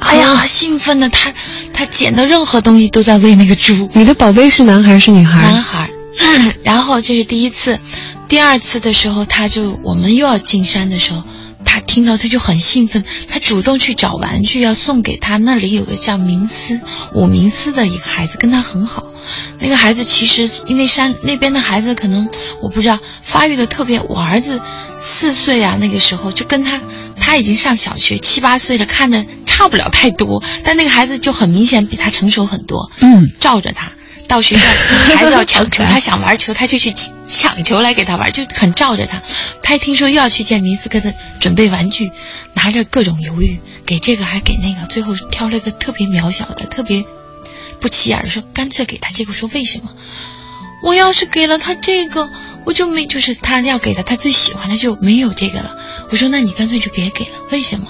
[0.00, 1.32] 哎呀，兴奋的他
[1.72, 3.88] 他捡到任何东西都在喂那个猪。
[3.94, 5.42] 你的宝贝是男孩是女孩？
[5.42, 5.88] 男孩儿。
[6.64, 7.78] 然后这是第一次，
[8.28, 11.22] 第二次的时候，他就我们又要进山的时候，
[11.64, 15.36] 他听到他就很兴奋，他主动去找玩具要送给他。
[15.36, 16.80] 那里有个叫明思
[17.14, 19.06] 武明思的一个孩子，跟他很好。
[19.58, 22.28] 那个孩子其实因为山那边的孩子可能
[22.60, 24.60] 我不知道发育的特别，我儿子
[25.00, 26.80] 四岁啊，那个时候就跟他
[27.18, 32.90] 他已经上小学七八岁了，看着差不了太多，但那个孩子就很明显比他成熟很多。
[33.00, 33.92] 嗯，照着他。
[34.32, 34.62] 到学校，
[35.14, 36.94] 孩子要抢球， 他想玩球，他就去
[37.28, 39.22] 抢球来给他玩，就很照着他。
[39.62, 42.10] 他一听说又要去见明斯克的，准备玩具，
[42.54, 47.04] 拿着各种犹豫，给这个还是给那个，最后挑了一个特别渺小的、特别
[47.78, 49.34] 不起眼的，说干脆给他这个。
[49.34, 49.90] 说为什么？
[50.82, 52.30] 我要是给了他这个，
[52.64, 55.76] 我就没，就是他要给的他最喜欢的就没有这个了。
[56.08, 57.86] 我说那你干脆就别给了，为什么？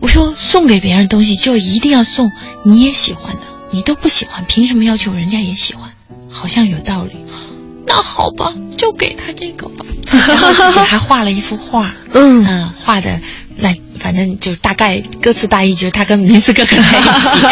[0.00, 2.30] 我说送给别人东西就一定要送
[2.66, 3.40] 你也喜欢的。
[3.70, 5.90] 你都不喜欢，凭什么要求人家也喜欢？
[6.30, 7.12] 好像有道理。
[7.86, 9.84] 那好吧，就给他这个吧。
[10.28, 13.20] 然后自己还画了一幅画，嗯嗯，画的
[13.56, 17.46] 那反正就大概歌词大意就是他跟明斯哥哥在一起。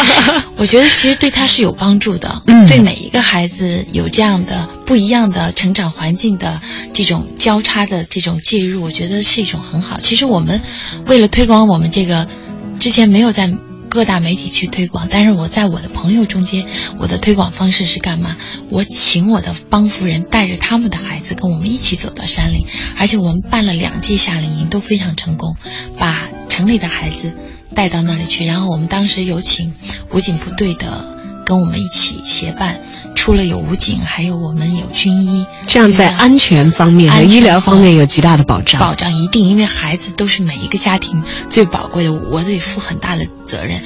[0.56, 6.60] 我觉得其实对他是有帮助的，嗯对每一个孩子有这样的不一样的成长环境的
[6.92, 9.98] 这种交叉的这种介入，我觉得是一种很好。
[9.98, 10.60] 其实我们
[11.06, 12.28] 为了推广我们这个，
[12.78, 13.50] 之前没有在。
[13.88, 16.66] 各大媒体去推广，但是我在我的朋友中间，
[16.98, 18.36] 我的推广方式是干嘛？
[18.70, 22.66] 我请我的帮扶人带着他们的孩子跟我们一起走到山里，
[22.98, 25.56] 而且我们办了两届夏令营都非常成功，
[25.98, 27.32] 把城里的孩子
[27.74, 28.44] 带到那里去。
[28.44, 29.74] 然后我们当时有请
[30.12, 31.15] 武警部队的
[31.46, 32.80] 跟我们一起协办，
[33.14, 38.80] 除了有武警，还有我们有军医，这样在安全方面和医疗方面有极大的保障。
[38.80, 43.80] 保障一定，因为孩子都是每一个家庭最宝贵的，我得负很大的责任。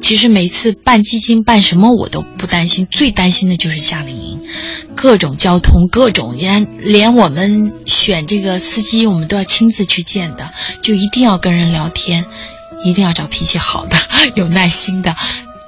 [0.00, 4.40] 其实每次办基金办什么我都不担心，最担心的就是夏令营，
[4.96, 10.50] 各种交通，各种连连我们选这个司机，我们都要亲自去见的，
[10.82, 12.24] 就一定要跟人聊天，
[12.84, 13.96] 一定要找脾气好的、
[14.34, 15.14] 有耐心的。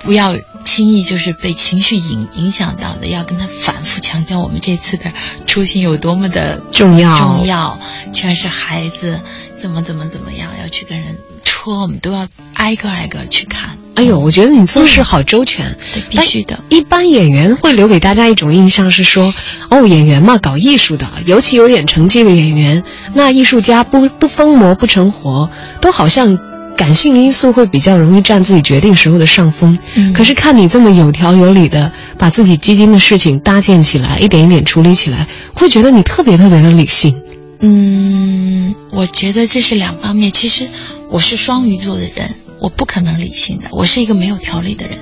[0.05, 5.11] 不要轻易就是被情绪影影响到的，要跟他反复强调我们这次的
[5.47, 7.79] 出行有多么的重要重要，
[8.13, 9.19] 全是孩子
[9.59, 13.79] 怎么怎么怎么样，要去跟人车，我们都要挨个挨个去看。
[13.95, 16.59] 哎呦，我觉得你做事好周全，对，必须的。
[16.69, 19.33] 一般演员会留给大家一种印象是说，
[19.71, 22.83] 哦，演员嘛，搞艺术的，尤其有点成绩的演员，
[23.15, 25.49] 那艺术家不不疯魔不成活，
[25.81, 26.37] 都好像
[26.77, 29.77] 感性因素会比较容易占自己决定时候的上风。
[29.97, 37.23] 嗯可是看你这么有条有理的把自己基金的事情搭建起来，一点一点处理起来，会会觉得你特别特别的理性。
[37.61, 40.31] 嗯，我觉得这是两方面。
[40.31, 40.69] 其实
[41.09, 42.29] 我是双鱼座的人，
[42.61, 44.99] 我不可能理性的，我是一个没有条理的人。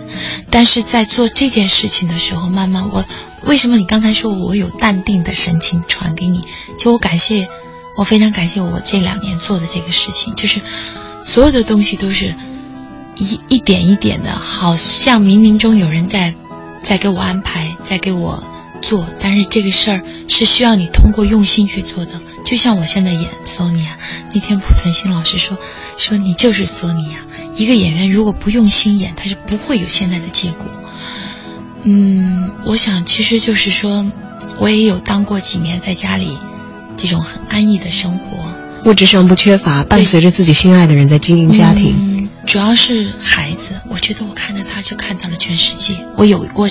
[0.50, 3.04] 但是在做这件事情的时候，慢慢我
[3.44, 6.40] 为什么你刚才说我有淡定的神情传给你？
[6.78, 7.48] 就我感谢，
[7.96, 10.60] 我非常感谢我这两年做的这个事情，就是
[11.22, 12.34] 所有的东西都是
[13.16, 16.34] 一一点一点的，好像冥冥中有人在
[16.82, 18.42] 在给我安排，在给我
[18.80, 19.06] 做。
[19.20, 22.12] 但是这个事儿是需要你通过用心去做的。
[22.44, 23.96] 就像我现在演索尼娅，
[24.34, 25.56] 那天濮存昕老师说，
[25.96, 27.18] 说你就是索尼娅。
[27.54, 30.66] 一个演员如果不用心演，他是不会有现在的结果。
[31.84, 34.10] 嗯，我想其实就是说，
[34.58, 36.36] 我也有当过几年在家里
[36.96, 38.38] 这种很安逸的生活，
[38.84, 41.94] 物质上不缺乏，伴随着自己心爱的人在经营家庭。
[41.98, 45.96] 嗯，主要是孩子，我觉得我看到他就看到了全世界。
[46.16, 46.68] 我有过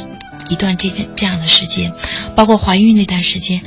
[0.49, 1.93] 一段这件这样的时间，
[2.35, 3.61] 包括怀孕那段时间。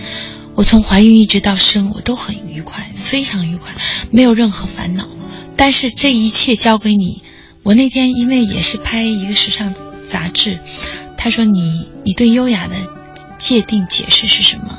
[0.54, 3.72] 我从怀孕一直到生，我都很愉快，非常愉快，
[4.10, 5.08] 没有任何烦恼。
[5.56, 7.22] 但是这一切交给你，
[7.62, 9.74] 我那天因为也是拍一个时尚
[10.06, 10.60] 杂志，
[11.16, 12.76] 他说你你对优雅的
[13.38, 14.78] 界定解释是什么？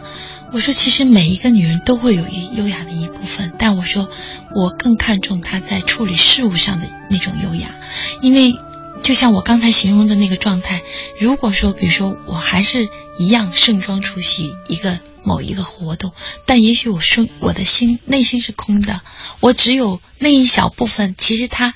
[0.51, 4.09] 我说其实每一个女人都会有一优雅的一部分，但我说
[4.55, 7.75] 我更看重她在处理事物上的那种优雅，
[8.21, 8.53] 因为
[9.03, 10.81] 就像我刚才形容的那个状态，
[11.19, 14.99] 如果说比如说我还是一样盛装出席一个。
[15.27, 16.11] 某一个活动，
[16.45, 19.01] 但也许我说我的心内心是空的，
[19.39, 21.73] 我只有那一小部分，其实它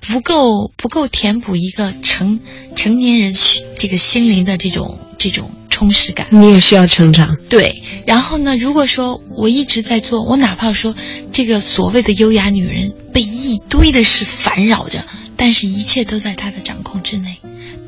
[0.00, 2.40] 不够不够填补一个成
[2.74, 3.34] 成年人
[3.78, 6.28] 这个心灵的这种这种充实感。
[6.30, 7.36] 你也需要成长。
[7.48, 10.94] 对，然后呢，如果说我一直在做，我哪怕说
[11.32, 15.02] 这个所谓的优雅女人被一堆的事烦扰着，
[15.36, 17.38] 但是一切都在她的掌控之内，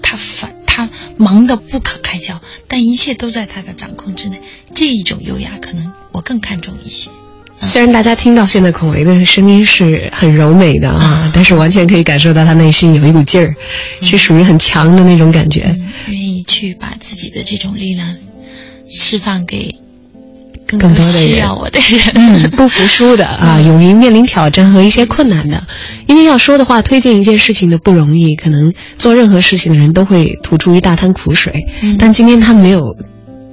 [0.02, 0.52] 她烦。
[0.66, 4.40] 她忙得不可开交，但一切都在她的掌控之内。
[4.74, 7.08] 这一种优雅，可能我更看重一些。
[7.60, 13.54] 虽然大家听到现在孔维的声音是很柔美的啊，但是完全可以感受到他内心有一股劲儿，
[14.02, 15.62] 是属于很强的那种感觉。
[16.46, 18.14] 去把自己的这种力量
[18.88, 19.74] 释放给。
[20.66, 25.62] 更多的需要我的人，嗯，不服输的 啊，勇于面临挑战和一些困难的。
[26.06, 31.66] 因为要说的话，推荐一件事情的不容易，可能做任何事情的人都会吐出一大滩苦水。
[31.98, 32.96] 但今天他没有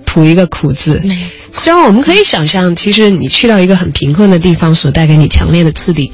[0.05, 1.01] 吐一个苦字。
[1.03, 1.27] 没有。
[1.51, 6.09] 虽然我们可以想象，其实你去到一个很贫困的地方，所带给你强烈的刺激，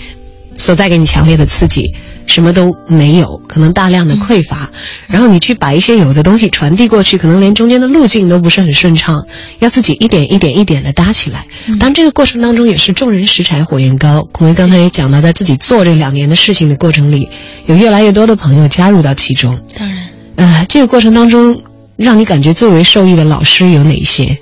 [0.58, 1.94] 所带给你强烈的刺激。
[2.28, 4.70] 什么都没有，可能大量的匮乏，
[5.08, 9.26] 然后你去把一些有的东西传递过去，可能连中间的路径都不是很顺畅，
[9.60, 11.46] 要自己一点一点一点的搭起来。
[11.80, 14.28] 当然，这个过程当中也是众人拾柴火焰高。
[14.32, 17.30] 孔维刚才也讲到，在自己做这两年的事情的过程里，
[17.66, 19.60] 有越来越多的朋友加入到其中。
[19.76, 21.62] 当然，呃，这个过程当中，
[21.96, 24.38] 让你感觉最为受益的老师有哪些？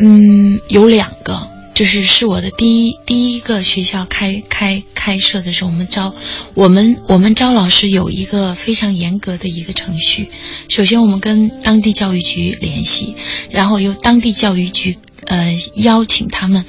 [0.00, 1.38] 嗯，有两个。
[1.78, 6.12] 就是是我的第一第一个学校开开开设的时候，我们招
[6.54, 10.28] 我们我们招老师有一个非常严格的一个程序。
[10.68, 13.14] 首先，我们跟当地教育局联系，
[13.52, 16.64] 然后由当地教育局呃邀请他们，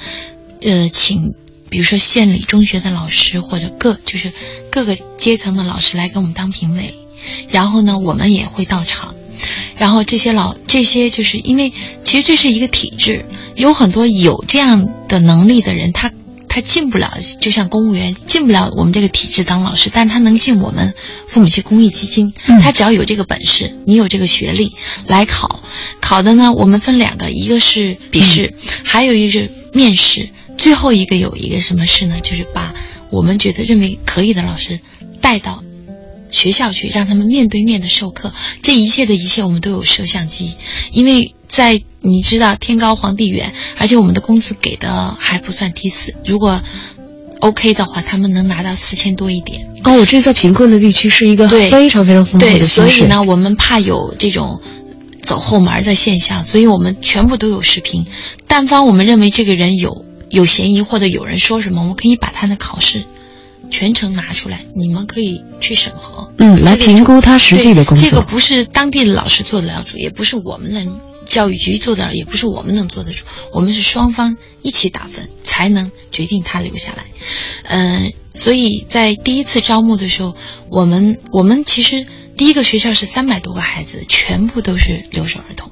[0.62, 1.34] 呃请
[1.72, 4.32] 比如说县里中学的老师或者各就是
[4.72, 6.94] 各个阶层的老师来给我们当评委，
[7.50, 9.16] 然后呢，我们也会到场。
[9.78, 11.72] 然后这些老这些就是因为
[12.04, 13.26] 其实这是一个体制，
[13.56, 16.12] 有很多有这样的能力的人，他
[16.48, 20.94] 他进不了，就像公务员进不了我们这个体制当老师，但他能进我们
[21.28, 22.34] 父母系公益基金。
[22.62, 24.76] 他只要有这个本事，你有这个学历
[25.06, 25.62] 来考，
[26.02, 32.20] 考的呢，我们分两个，一个是笔试，还有一个是面试，最后一个有一个什么事呢？
[32.22, 32.74] 就是把
[33.12, 34.80] 我们觉得认为可以的老师
[35.22, 35.64] 带到。
[36.32, 40.54] 学校去让他们面对面的授课，这一切的一切我们都有摄像机，
[40.92, 46.62] 因为在你知道天高皇帝远，而且我们的工资给的还不算低，四如果
[47.40, 49.66] OK 的话，他们能拿到四千多一点。
[49.84, 54.62] 哦，我这在贫困的地区是一个非常非常丰厚的对，所以呢，我们怕有这种
[55.22, 58.06] 走后门的现象，所以我们全部都有视频。
[58.46, 63.06] 但凡我们认为这个人有有嫌疑，或者有人说什么，我们可以把他的考试。
[63.70, 68.10] 全程拿出来，你们可以去审核，嗯，来评估他实际的工作。
[68.10, 73.26] 这个不是当地的老师做得了主，也不是我们能教育局做得了，也不是我们能做得主。
[73.54, 77.06] 我们是双方一起打分，才能决定他留下来。
[77.64, 80.36] 嗯，所以在第一次招募的时候，
[80.70, 85.72] 我们我们其实第一个学校是三百多个孩子，全部都是留守儿童，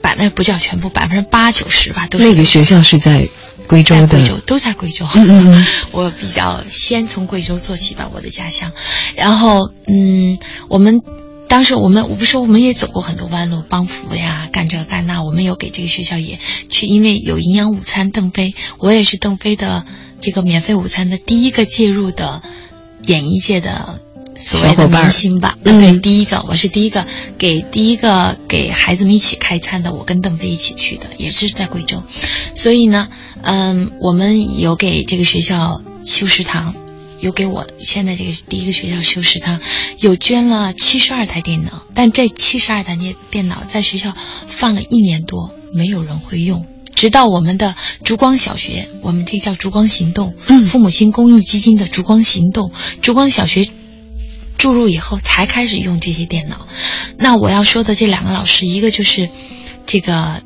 [0.00, 2.24] 百分不叫全部，百分之八九十吧都是。
[2.24, 3.28] 那个学校是在。
[3.70, 5.06] 贵州贵州都在贵州，
[5.92, 8.72] 我比较先从贵州做起吧，我的家乡。
[9.14, 10.98] 然后，嗯，我们
[11.48, 15.22] 当时我们我不说，我们也走过很多弯路，帮扶呀，干这干那。
[15.22, 19.84] 我我们有给这个学校也去，因为有营养午餐，邓飞，我也是邓飞的
[20.20, 22.42] 这个免费午餐的第一个介入的
[23.06, 24.00] 演艺界的
[24.40, 25.56] 所谓的小伙伴儿明星吧。
[25.64, 27.06] 嗯对，第一个我是第一个
[27.38, 32.02] 给第一个给孩子们一起开餐的，我跟邓飞一起去的，也是在贵州。
[32.54, 33.08] 所以呢，
[33.42, 36.74] 嗯，我们有给这个学校修食堂。
[37.20, 39.60] 有给我现在这个第一个学校修食堂，
[39.98, 44.16] 有捐了七十二台电脑，但这七十二台电电脑在学校
[44.46, 46.64] 放了一年多，没有人会用。
[46.94, 47.74] 直到我们的
[48.04, 52.72] 烛光小学，我们这叫烛光行动，嗯父母亲公益基金的烛光行动，
[53.02, 53.68] 烛光小学
[54.60, 56.68] 注入以后才开始用这些电脑。
[57.16, 59.30] 那我要说的这两个老师，一个就是
[59.86, 60.42] 这个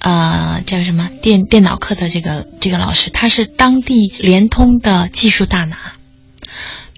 [0.00, 5.94] 呃叫什么电电脑课的这个这个老师，他是当地联通的技术大拿，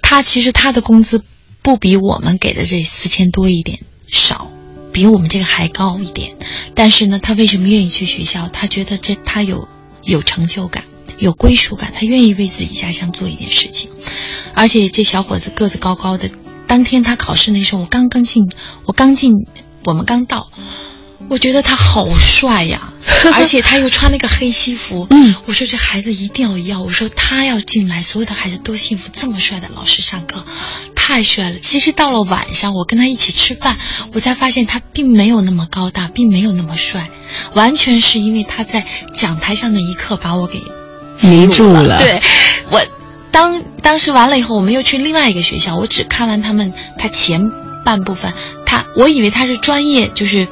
[0.00, 1.22] 他其实他的工资
[1.62, 4.50] 不比我们给的这四千多一点少。
[4.90, 6.34] 比我们这个还高一点，
[6.74, 8.48] 但是呢，他为什么愿意去学校？
[8.48, 9.68] 他觉得这他有
[10.02, 10.82] 有成就感，
[11.18, 13.90] 有归属感，他愿意为自己家乡做一点事情。
[14.54, 16.30] 而且这小伙子个子高高的，
[16.66, 18.50] 当天他考试那时候，我刚刚进，
[18.84, 19.32] 我刚进，
[19.84, 20.50] 我们刚到，
[21.28, 22.92] 我觉得他好帅呀，
[23.34, 30.44] 而且他又穿那个黑西服，嗯，我说这孩子一定要要，我说他要进来，所有的孩子多幸福，这么帅的老师上课，
[30.94, 31.58] 太帅了。
[31.58, 33.78] 其实到了晚上，我跟他一起吃饭，
[34.12, 37.10] 我才发现他并没有那么高大，并没有那么帅，
[37.54, 40.58] 完全是因为他在讲台上那一刻把我给
[41.20, 41.98] 迷住了。
[41.98, 42.20] 对，
[42.70, 42.80] 我
[43.30, 47.50] 当当时完了以后，我们又去另外一个学校，我只看完他们他前
[47.84, 48.32] 半部分，
[48.66, 50.46] 他我以为他是专业，就是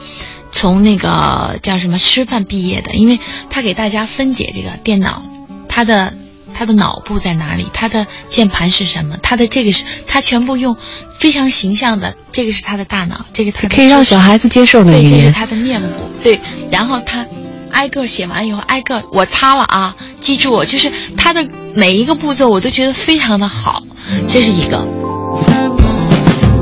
[0.52, 3.18] 从那个叫什么师范毕业的，因为
[3.50, 5.22] 他给大家分解这个电脑，
[5.68, 6.12] 他的。
[6.58, 7.66] 他的脑部在哪里？
[7.74, 9.18] 他的键盘是什么？
[9.22, 10.74] 他的这个是，他全部用
[11.18, 15.06] 非常形象的，这个是他的大脑，这个他可以让小孩子接受的对。
[15.06, 15.88] 这是他的面部，
[16.22, 16.40] 对，
[16.70, 17.26] 然后他
[17.70, 23.82] 挨个写完以后，挨个我擦了啊，记住，就是他的每一个步骤我都觉得非常的好，
[24.28, 24.86] 这是一个。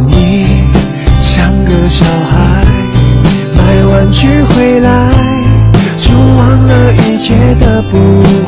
[0.09, 0.47] 你
[1.23, 2.65] 像个小孩，
[3.55, 5.11] 买玩具回来
[5.99, 7.99] 就忘了一切的不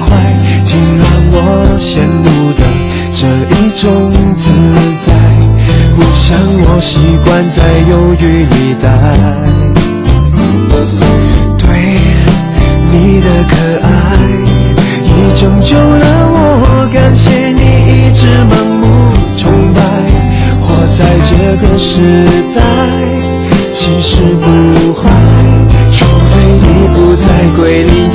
[0.04, 1.36] 坏，竟让我
[1.78, 2.64] 羡慕的
[3.14, 3.26] 这
[3.56, 4.50] 一种自
[5.00, 5.12] 在，
[5.94, 8.86] 不像我习惯在忧郁里待。
[12.98, 13.88] 你的可爱，
[15.04, 18.84] 已拯救了我，感谢你一直盲目
[19.36, 19.80] 崇拜。
[20.62, 22.58] 活在这个时代，
[23.74, 25.10] 其实不坏，
[25.92, 28.08] 除非你不再鬼灵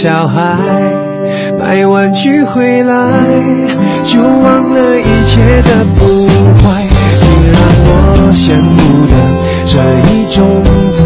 [0.00, 0.56] 小孩，
[1.58, 2.94] 买玩具回来
[4.04, 6.28] 就忘了一切的不
[6.62, 6.86] 坏，
[7.20, 7.90] 你让我
[8.32, 8.78] 羡慕
[9.10, 9.12] 的
[9.66, 9.74] 这
[10.06, 10.38] 一种
[10.92, 11.02] 自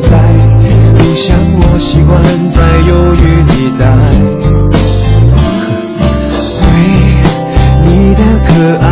[0.00, 0.12] 在，
[0.94, 2.12] 不像我习惯
[2.50, 3.82] 在犹豫地带。
[6.60, 6.64] 对
[7.86, 8.52] 你的可
[8.84, 8.86] 爱，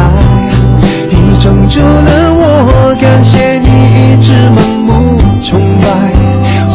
[1.11, 5.85] 已拯救了我，感谢你一直盲目崇拜。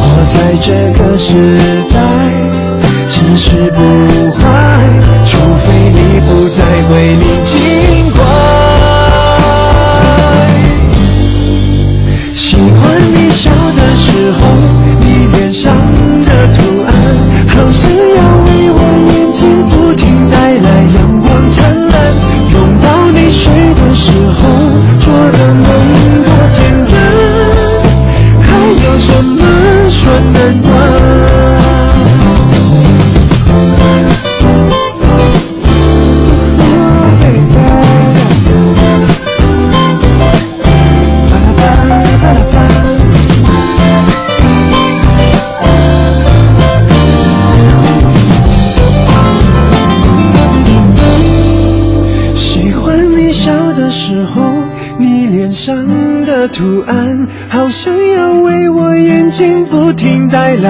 [0.30, 1.34] 在这个时
[1.87, 1.87] 代，
[3.48, 4.17] 是不？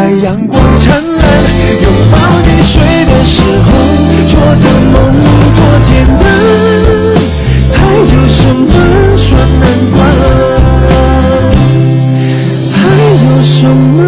[0.08, 1.22] 在阳光灿烂
[1.82, 3.66] 拥抱你睡的时候
[4.26, 4.94] 做的梦
[5.54, 6.24] 多简单
[7.74, 8.72] 还有什么
[9.18, 9.98] 说难关
[12.72, 12.78] 还
[13.26, 13.98] 有什么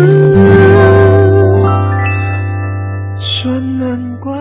[3.21, 4.33] 算难关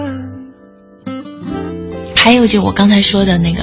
[2.16, 3.62] 还有就我刚才说的那个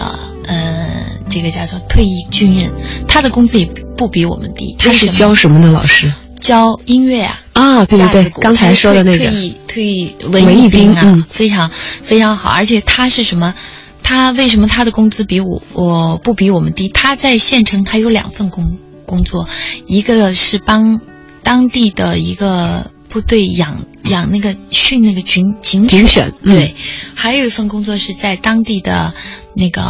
[0.48, 2.70] 嗯这个叫做退役军人
[3.08, 3.64] 他的工资也
[3.96, 6.12] 不比我们低他是教什么的老师？
[6.38, 7.40] 教音乐啊。
[7.56, 11.70] 啊，对对对刚才说的那个退役退役文文艺兵啊，嗯非常
[12.02, 12.50] 非常好。
[12.50, 13.54] 而且他是什么？
[14.02, 16.88] 他为什么他的工资比我我不比我们低？
[16.88, 19.48] 他在县城他有两份工工作，
[19.86, 21.00] 一个是帮
[21.42, 26.76] 当地的一个部队养养那个训那个警警警犬嗯对，
[27.14, 29.12] 还有一份工作是在当地的
[29.54, 29.82] 那个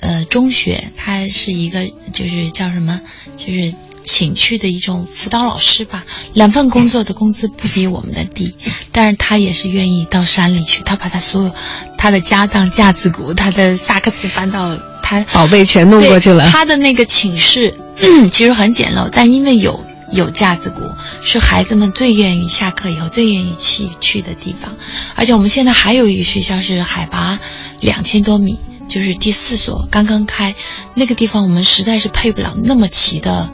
[0.00, 3.00] 呃中学，他是一个就是叫什么，
[3.36, 3.72] 就是
[4.04, 6.04] 请去的一种辅导老师吧。
[6.32, 8.54] 两份工作的工资不比我们的低，
[8.90, 11.50] 但是他也是愿意到山里去，他把他所有
[11.96, 16.48] 他的家当、架子鼓、他的萨克斯搬到他宝贝全弄过去了。
[16.48, 17.74] 他的那个寝室
[18.30, 20.80] 其实很简陋，但因为有有架子鼓，
[21.22, 24.74] 是孩子们最愿意下课以后最愿意去去的地方。
[25.14, 27.38] 而且我们现在还有一个学校是海拔
[27.80, 30.54] 两千多米，就是第四所刚刚开，
[30.94, 33.50] 那个地方我们实在是配不了那么齐的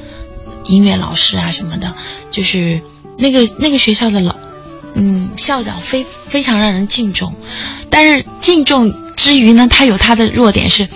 [0.69, 1.93] 音乐老师啊什么的，
[2.31, 2.81] 就是
[3.17, 4.37] 那个那个学校的老。
[4.95, 7.35] 嗯，校长非非常让人敬重，
[7.89, 10.89] 但是敬重之余呢，他有他的弱点是，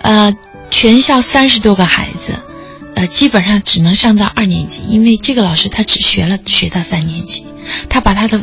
[0.00, 0.34] 呃，
[0.70, 2.32] 全校三十多个孩子，
[2.94, 7.44] 呃，基本上只能上到二年级，因为这个老师他只学了学到三年级，
[7.90, 8.40] 他把他的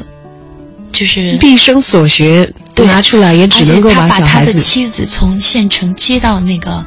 [0.91, 6.85] 就是毕生所学对拿出来，也只能够把他的妻子从县城接到那个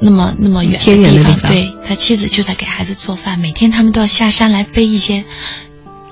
[0.00, 5.24] 那么那么远的地方，地方对他妻子就在给孩子做饭，每天他们都要下山来背一些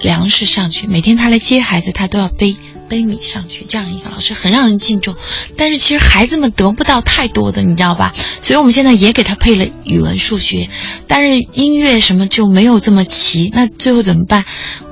[0.00, 2.56] 粮食上去，每天他来接孩子，他都要背
[2.88, 5.14] 背米上去，这样一个老师很让人敬重。
[5.56, 8.14] 但是其实孩子们得不到太多的，你知道吧？
[8.40, 10.68] 所以我们现在也给他配了语文、数学，
[11.06, 13.50] 但是音乐什么就没有这么齐。
[13.52, 14.44] 那最后怎么办？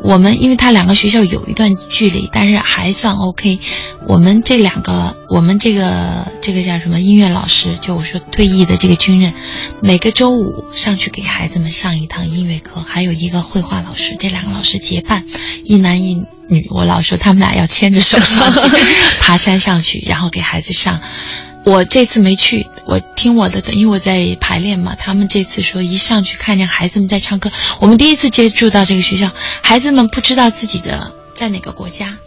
[0.02, 3.58] 我们因为他两个学校有一段距离，但是还算 OK。
[4.08, 9.34] 我们这两个，我们这个这个叫什么音乐老师，就我说退役的这个军人，
[9.80, 15.24] 每个周五上去给孩子们上一堂音乐课，还有一个绘画老师，这两个老师结伴，
[15.64, 16.68] 一男一女。
[16.70, 18.60] 我老说他们俩要牵着手上去
[19.20, 21.00] 爬山上去，然后给孩子上。
[21.64, 24.94] 我这次没去，我听我的，因为我在排练嘛。
[24.94, 27.50] 他们这次说一上去看见孩子们在唱歌，
[27.80, 32.18] 我们第一次接触到这个学校，孩子们不知道自己的在哪个国家，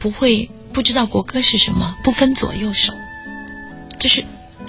[0.00, 2.92] 不会不知道国歌是什么，不分左右手，
[3.98, 4.24] 就是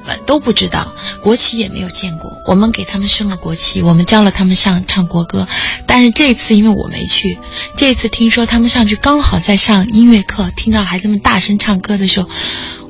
[0.05, 0.93] 呃都不知道，
[1.23, 2.31] 国旗也没有见过。
[2.47, 5.47] 我们给他们升了国旗，我们教了他们上唱国歌，
[5.87, 7.39] 但是这次因为我没去，
[7.77, 12.29] 这次听说他们上去刚好在上音乐课，听到孩子们大声唱歌的时候，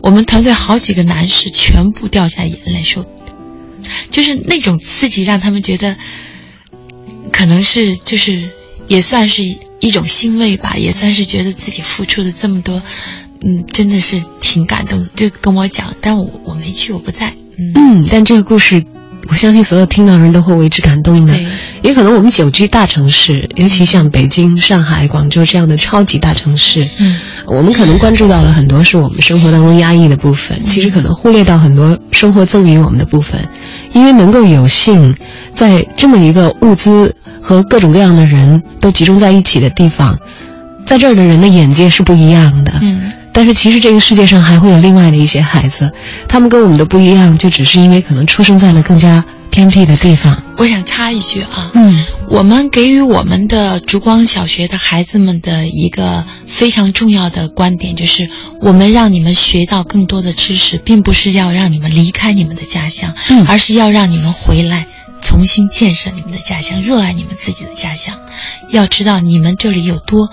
[0.01, 3.05] 我们团队好几个男士全部掉下眼泪，说，
[4.09, 5.95] 就是那种刺激让他们觉得，
[7.31, 8.49] 可能是就是
[8.87, 9.43] 也算是
[9.83, 12.81] 一种欣慰吧，也算是觉得自己付出的这么多，
[13.41, 18.81] 嗯，真的是挺感动，就跟我讲，但我我没去，我不在，嗯，嗯，但这个故事，
[19.27, 21.37] 我相信所有听到的人都会为之感动的。
[21.81, 33.45] 也可能我们久居大城市，尤其像北京、上海、广州这样的超级大城市，嗯，我们可能关注到了很多是我们生活当中压抑的部分，其实可能忽略到很多生活赠予我们的部分，
[33.91, 35.13] 因为能够有幸
[35.53, 37.13] 在这么一个物资
[37.43, 40.17] 和各种各样的人都集中在一起的地方，
[40.85, 43.11] 在这儿的人的眼界是不一样的，嗯。
[43.35, 45.91] 但是其实这个世界上还会有另外的一些孩子，
[46.29, 50.39] 他们跟我们的不一样，就只是因为可能出生在了更加偏僻的地方。
[50.57, 58.29] 我想插一句啊，嗯，我们给予我们的烛光小学的孩子们的一个非常重要的观点，就是
[58.61, 64.85] 我们让你们学到更多的知识，并不是要让你们离开你们的家乡，嗯而是要让你们回来。
[65.23, 68.15] 重新建设你们的家乡，热爱你们自己的家乡。
[68.69, 70.29] 要知道你们这里有多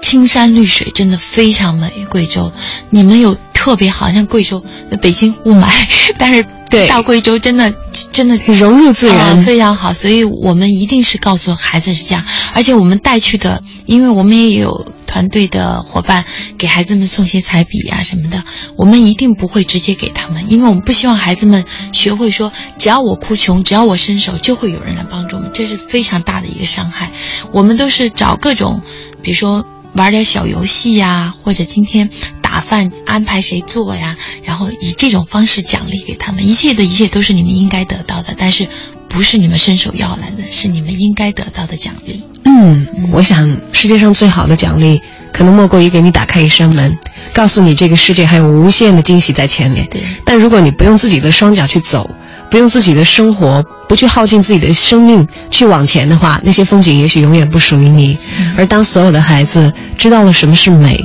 [0.00, 2.06] 青山绿水，真的非常美。
[2.08, 2.50] 贵州，
[2.88, 4.64] 你们有特别好，像贵州、
[5.02, 5.68] 北京雾霾，
[6.16, 7.74] 但是对到贵州真的
[8.12, 9.92] 真的融入自然啊非常好。
[9.92, 12.24] 所以我们一定是告诉孩子是这样，
[12.54, 16.24] 而且我们带去的，因为我们也有团队的伙伴
[16.56, 18.44] 给孩子们送些彩笔啊什么的，
[18.76, 27.10] 我们一定不会直接给他们，因为我们不希望孩子们学会说，只要我哭穷，只要我伸手，就会有人来帮助我们，这是非常大的一个伤害。
[27.52, 28.82] 我们都是找各种，
[29.22, 29.66] 比如说。
[29.94, 32.10] 玩点小游戏呀，或者今天
[32.42, 38.68] 打饭安排谁做呀，然后以这种方式奖励给他们，一切的一切都是你们应该得到的，但是
[39.08, 42.22] 不是你们伸手要来的，是你们应该得到的奖励。
[42.44, 45.00] 嗯，我想世界上最好的奖励，
[45.32, 46.96] 可能莫过于给你打开一扇门，
[47.32, 49.86] 告诉你这个世界还有无限的惊喜在前面。
[49.90, 52.08] 对，但如果你不用自己的双脚去走，
[52.50, 58.18] 不用自己的生活，不去耗尽自己的生命去往前的话，那些风景也许永远不属于你。
[58.56, 61.02] 而当所有的孩子知道了什么是美，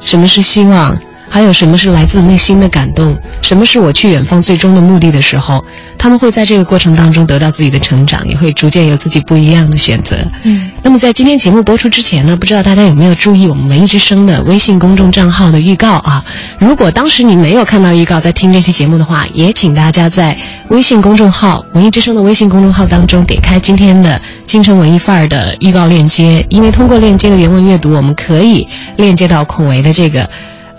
[0.00, 0.96] 什么是希望，
[1.28, 5.64] 还有什么是来自内心的感动，什么是我去远方最终的目的的时候，
[5.98, 10.16] 他们会在这个过程当中得到自己的成长，也会逐渐有自己不一样的选择。
[10.44, 16.24] 嗯，那么在今天节目播出之前呢，不知道大家有没有注意我们文艺之声的微信公众账号的预告啊？
[16.58, 20.36] 如果当时你没有看到预告，在听这期节目的话，也请大家在
[20.68, 30.28] 微信公众号“文艺之声”的微信公众号当中点开今天的“京城文艺范儿”的预告链接，因为通过链接的原文阅读，我们可以链接到孔维的这个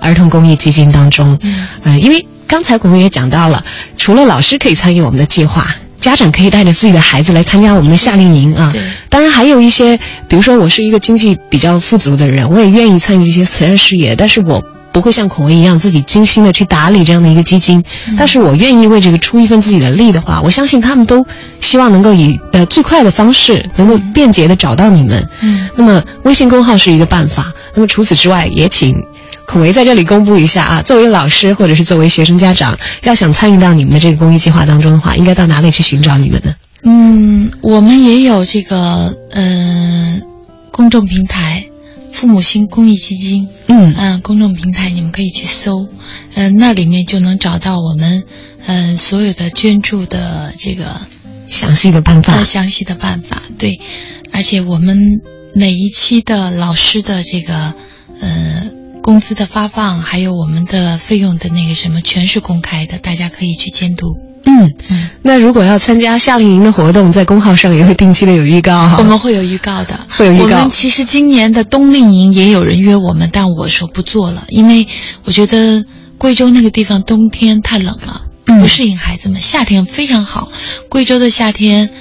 [0.05, 1.37] 儿童公益基金当中。
[1.41, 3.63] 嗯，呃，因为刚才孔维也讲到了，
[3.97, 5.67] 除了老师可以参与我们的计划。
[5.97, 9.97] 家长可以带着自己的孩子来参加我们的夏令营啊对，当然还有一些，
[10.27, 17.83] 比如说我是一个经济比较富足的人，我也愿意参与这些慈善事业，但是我不会像孔维一样自己精心的去打理这样的一个基金，
[18.19, 21.25] 但是我愿意为这个出一份自己的力的话，我相信他们都
[21.59, 25.27] 希望能够以呃最快的方式，能够便捷的找到你们。
[25.41, 28.95] 嗯，那么微信公号是一个办法，那么除此之外，也请
[29.47, 36.53] 孔维在这里公布一下啊，作为老师或者是作为学生家长，要想参与到你们的这个公益计划当中的话，应该到哪里去寻找你们呢？
[36.83, 40.21] 嗯，我们也有这个嗯、
[40.71, 41.65] 公众平台
[42.13, 45.87] “父母心公益基金”，嗯嗯，公众平台你们可以去搜，
[46.35, 48.23] 嗯、那里面就能找到我们
[48.67, 50.85] 嗯、所有的捐助的这个
[51.47, 52.45] 详细的办法呃。
[52.45, 53.79] 详细的办法，对，
[54.31, 54.97] 而且我们
[55.53, 57.73] 每一期的老师的这个
[58.21, 58.67] 呃
[59.05, 64.07] 工资的发放，还有我们的费用的那个什么，全是公开的，大家可以去监督。
[64.45, 68.95] 嗯，嗯，那如果要参加夏令营的活动，在公号上也会定期的有预告哈。
[68.97, 74.87] 我们会有预告的，会有预告我们其实今年的冬令营也有人约我们，但我说不做了，因为
[75.23, 75.85] 我觉得
[76.17, 79.39] 贵州那个地方冬天太冷了，嗯不适应孩子们。
[79.39, 80.49] 夏天非常好，
[80.89, 81.91] 贵州的夏天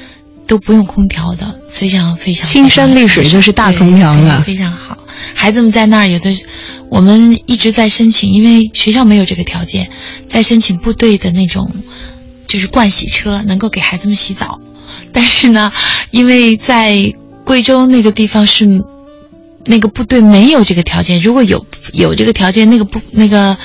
[0.46, 4.96] 都不用空调的，非常非常青山绿水就是大空调了非常好。
[5.32, 6.34] 孩子们在那儿有的，
[6.90, 9.88] 我们一直在申请，因为学校没有这个条件，
[10.28, 11.74] 在申请部队的那种，
[12.46, 14.60] 就是盥洗车，能够给孩子们洗澡。
[15.12, 15.72] 但是呢，
[16.10, 17.14] 因为在
[17.44, 18.84] 贵州那个地方是
[19.66, 23.56] 那个部队没有这个条件，如果有有这个条件，那个部那个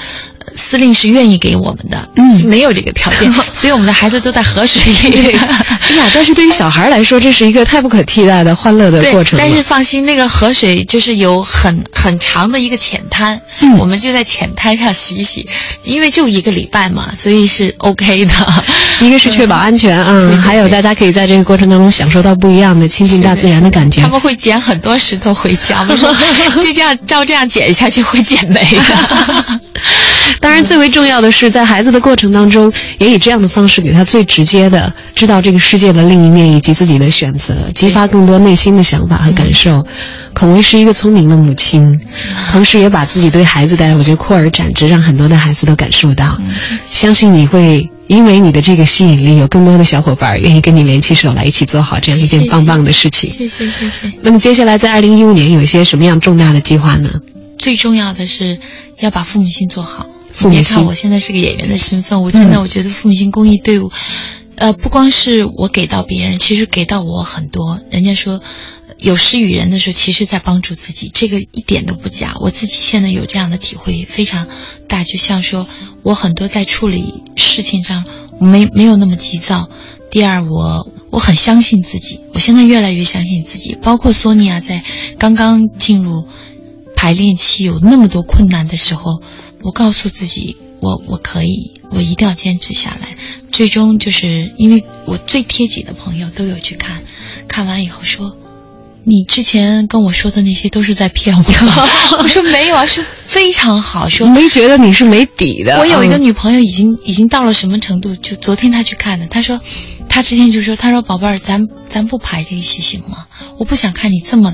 [0.60, 5.36] 司令是愿意给我们的，嗯没有这个条件， 所以我们的孩子都在河水里。
[5.89, 9.43] 哎呀，但是对于小孩来说，这是一个太不可替代的欢乐的过程了。
[9.43, 15.47] 但是放心，那个河水就是有很很长的一个浅滩，嗯我们就在浅滩上洗洗，
[15.84, 18.34] 因为就一个礼拜嘛，所以是 OK 的。
[19.01, 24.10] 一个是确保安全啊，还有大家可以在这个过程当中享受到不一样的亲近大自然的感觉他。
[24.10, 26.14] 们会捡很多石头回家，我们说
[26.62, 29.62] 就这样照这样捡下去会捡没的。
[30.50, 39.86] 当然，最为重要的是，在孩子的过程当中，也以这样的方式给他最直接的知道这个世界的另一面以及自己的选择，激发更多内心的想法和感受。
[40.34, 42.02] 孔维是一个聪明的母亲，
[42.52, 46.36] 同时也把自己对孩子的我觉得扩而展之，让很多的孩子都感受到。
[46.89, 53.30] 相信你会因为你的这个吸引力，有更多的小伙伴愿意跟你联起手来，一起做好这样一件棒棒的事情。
[53.30, 54.12] 谢谢谢谢。
[54.24, 57.12] 那么接下来在二零一五年有一些什么样重大的计划呢？
[57.60, 58.58] 最重要的是
[58.97, 60.08] 要把父母亲做好。
[60.40, 63.92] 父母心别看我现在是个演员的身份，我真的嗯我觉得父母心公益队伍，
[64.56, 67.80] 呃，不光是我给到别人，其实给到我很多。
[67.92, 68.42] 人家说
[68.98, 72.36] 有施于人的时候，其实在帮助自己，这个一点都不假。
[72.40, 74.48] 我自己现在有这样的体会非常
[74.88, 75.68] 大，就像说
[76.04, 78.06] 我很多在处理事情上
[78.40, 79.70] 没没有那么急躁。
[80.12, 83.78] 第二，我我很相信自己，我现在越来越相信自己。
[83.82, 84.84] 包括索尼娅在
[85.20, 86.28] 刚刚进入
[86.96, 89.22] 排练期有那么多困难的时候，
[89.62, 93.16] 我告诉自己，我我可以，我一定要坚持下来。
[93.51, 97.03] 最终就是因为我最贴己的朋友都有去看，
[97.47, 98.36] 看完以后说。
[99.05, 101.43] 你之前跟我说的那些都是在骗我，
[102.22, 105.80] 我说没有啊，是非常好，说没觉得你是没底的。
[105.80, 108.16] 我有一个嗯女朋友，已经已经到了什么程度？
[108.18, 109.60] 就昨天她去看的，她说，
[110.10, 113.26] 她之前就说，她说宝贝儿，咱咱不排这一期行吗？
[113.57, 114.53] 我不想看你这么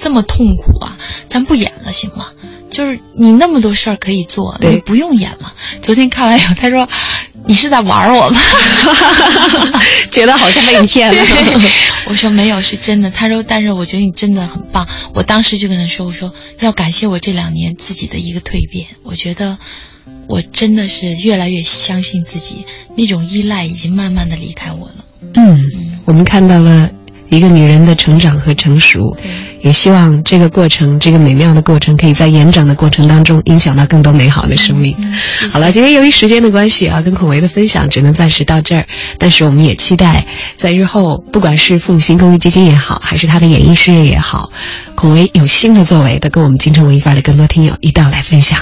[0.00, 0.96] 这么痛苦啊，
[1.28, 2.26] 咱不演了行吗？
[2.70, 5.54] 就是你那么多事儿可以做，你不用演了。
[5.80, 6.86] 昨天看完以后，他说，
[7.46, 8.38] 你是在玩我吗？
[10.12, 11.24] 觉得好像被你骗了。
[12.08, 13.10] 我说没有，是真的。
[13.10, 14.86] 他说，但是我觉得你真的很棒。
[15.14, 18.86] 我当时就跟他说，我说要感谢我这两年自己的一个蜕变。
[19.02, 19.56] 我觉得
[20.26, 24.94] 我真的是越来越相信自己，那种依赖已经慢慢的离开我了。
[25.34, 25.58] 嗯，
[26.04, 26.90] 我们看到了
[27.28, 29.16] 一个女人的成长和成熟，
[29.60, 34.94] 也希望这个过程，这个美妙的过程，可以在延展的过程当中影响到更多美好的生命。
[34.98, 38.86] 嗯谢谢好了，今天由于时间的关系啊，跟孔维的分享只能暂时到这儿。
[39.18, 40.26] 但是我们也期待
[40.56, 44.50] 在日后，不管是父母心公益基金也好，还是他的演艺事业也好，
[44.94, 48.58] 孔维有新的作为的，跟我们京城文艺范儿的更多听友一道来分享。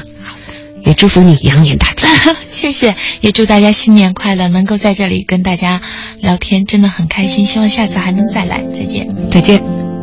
[0.86, 2.06] 也祝福你羊年大吉。
[2.48, 4.48] 谢谢，也祝大家新年快乐！
[4.48, 5.82] 能够在这里跟大家
[6.20, 7.44] 聊天，真的很开心。
[7.44, 8.64] 希望下次还能再来。
[8.72, 9.95] 再见，再见。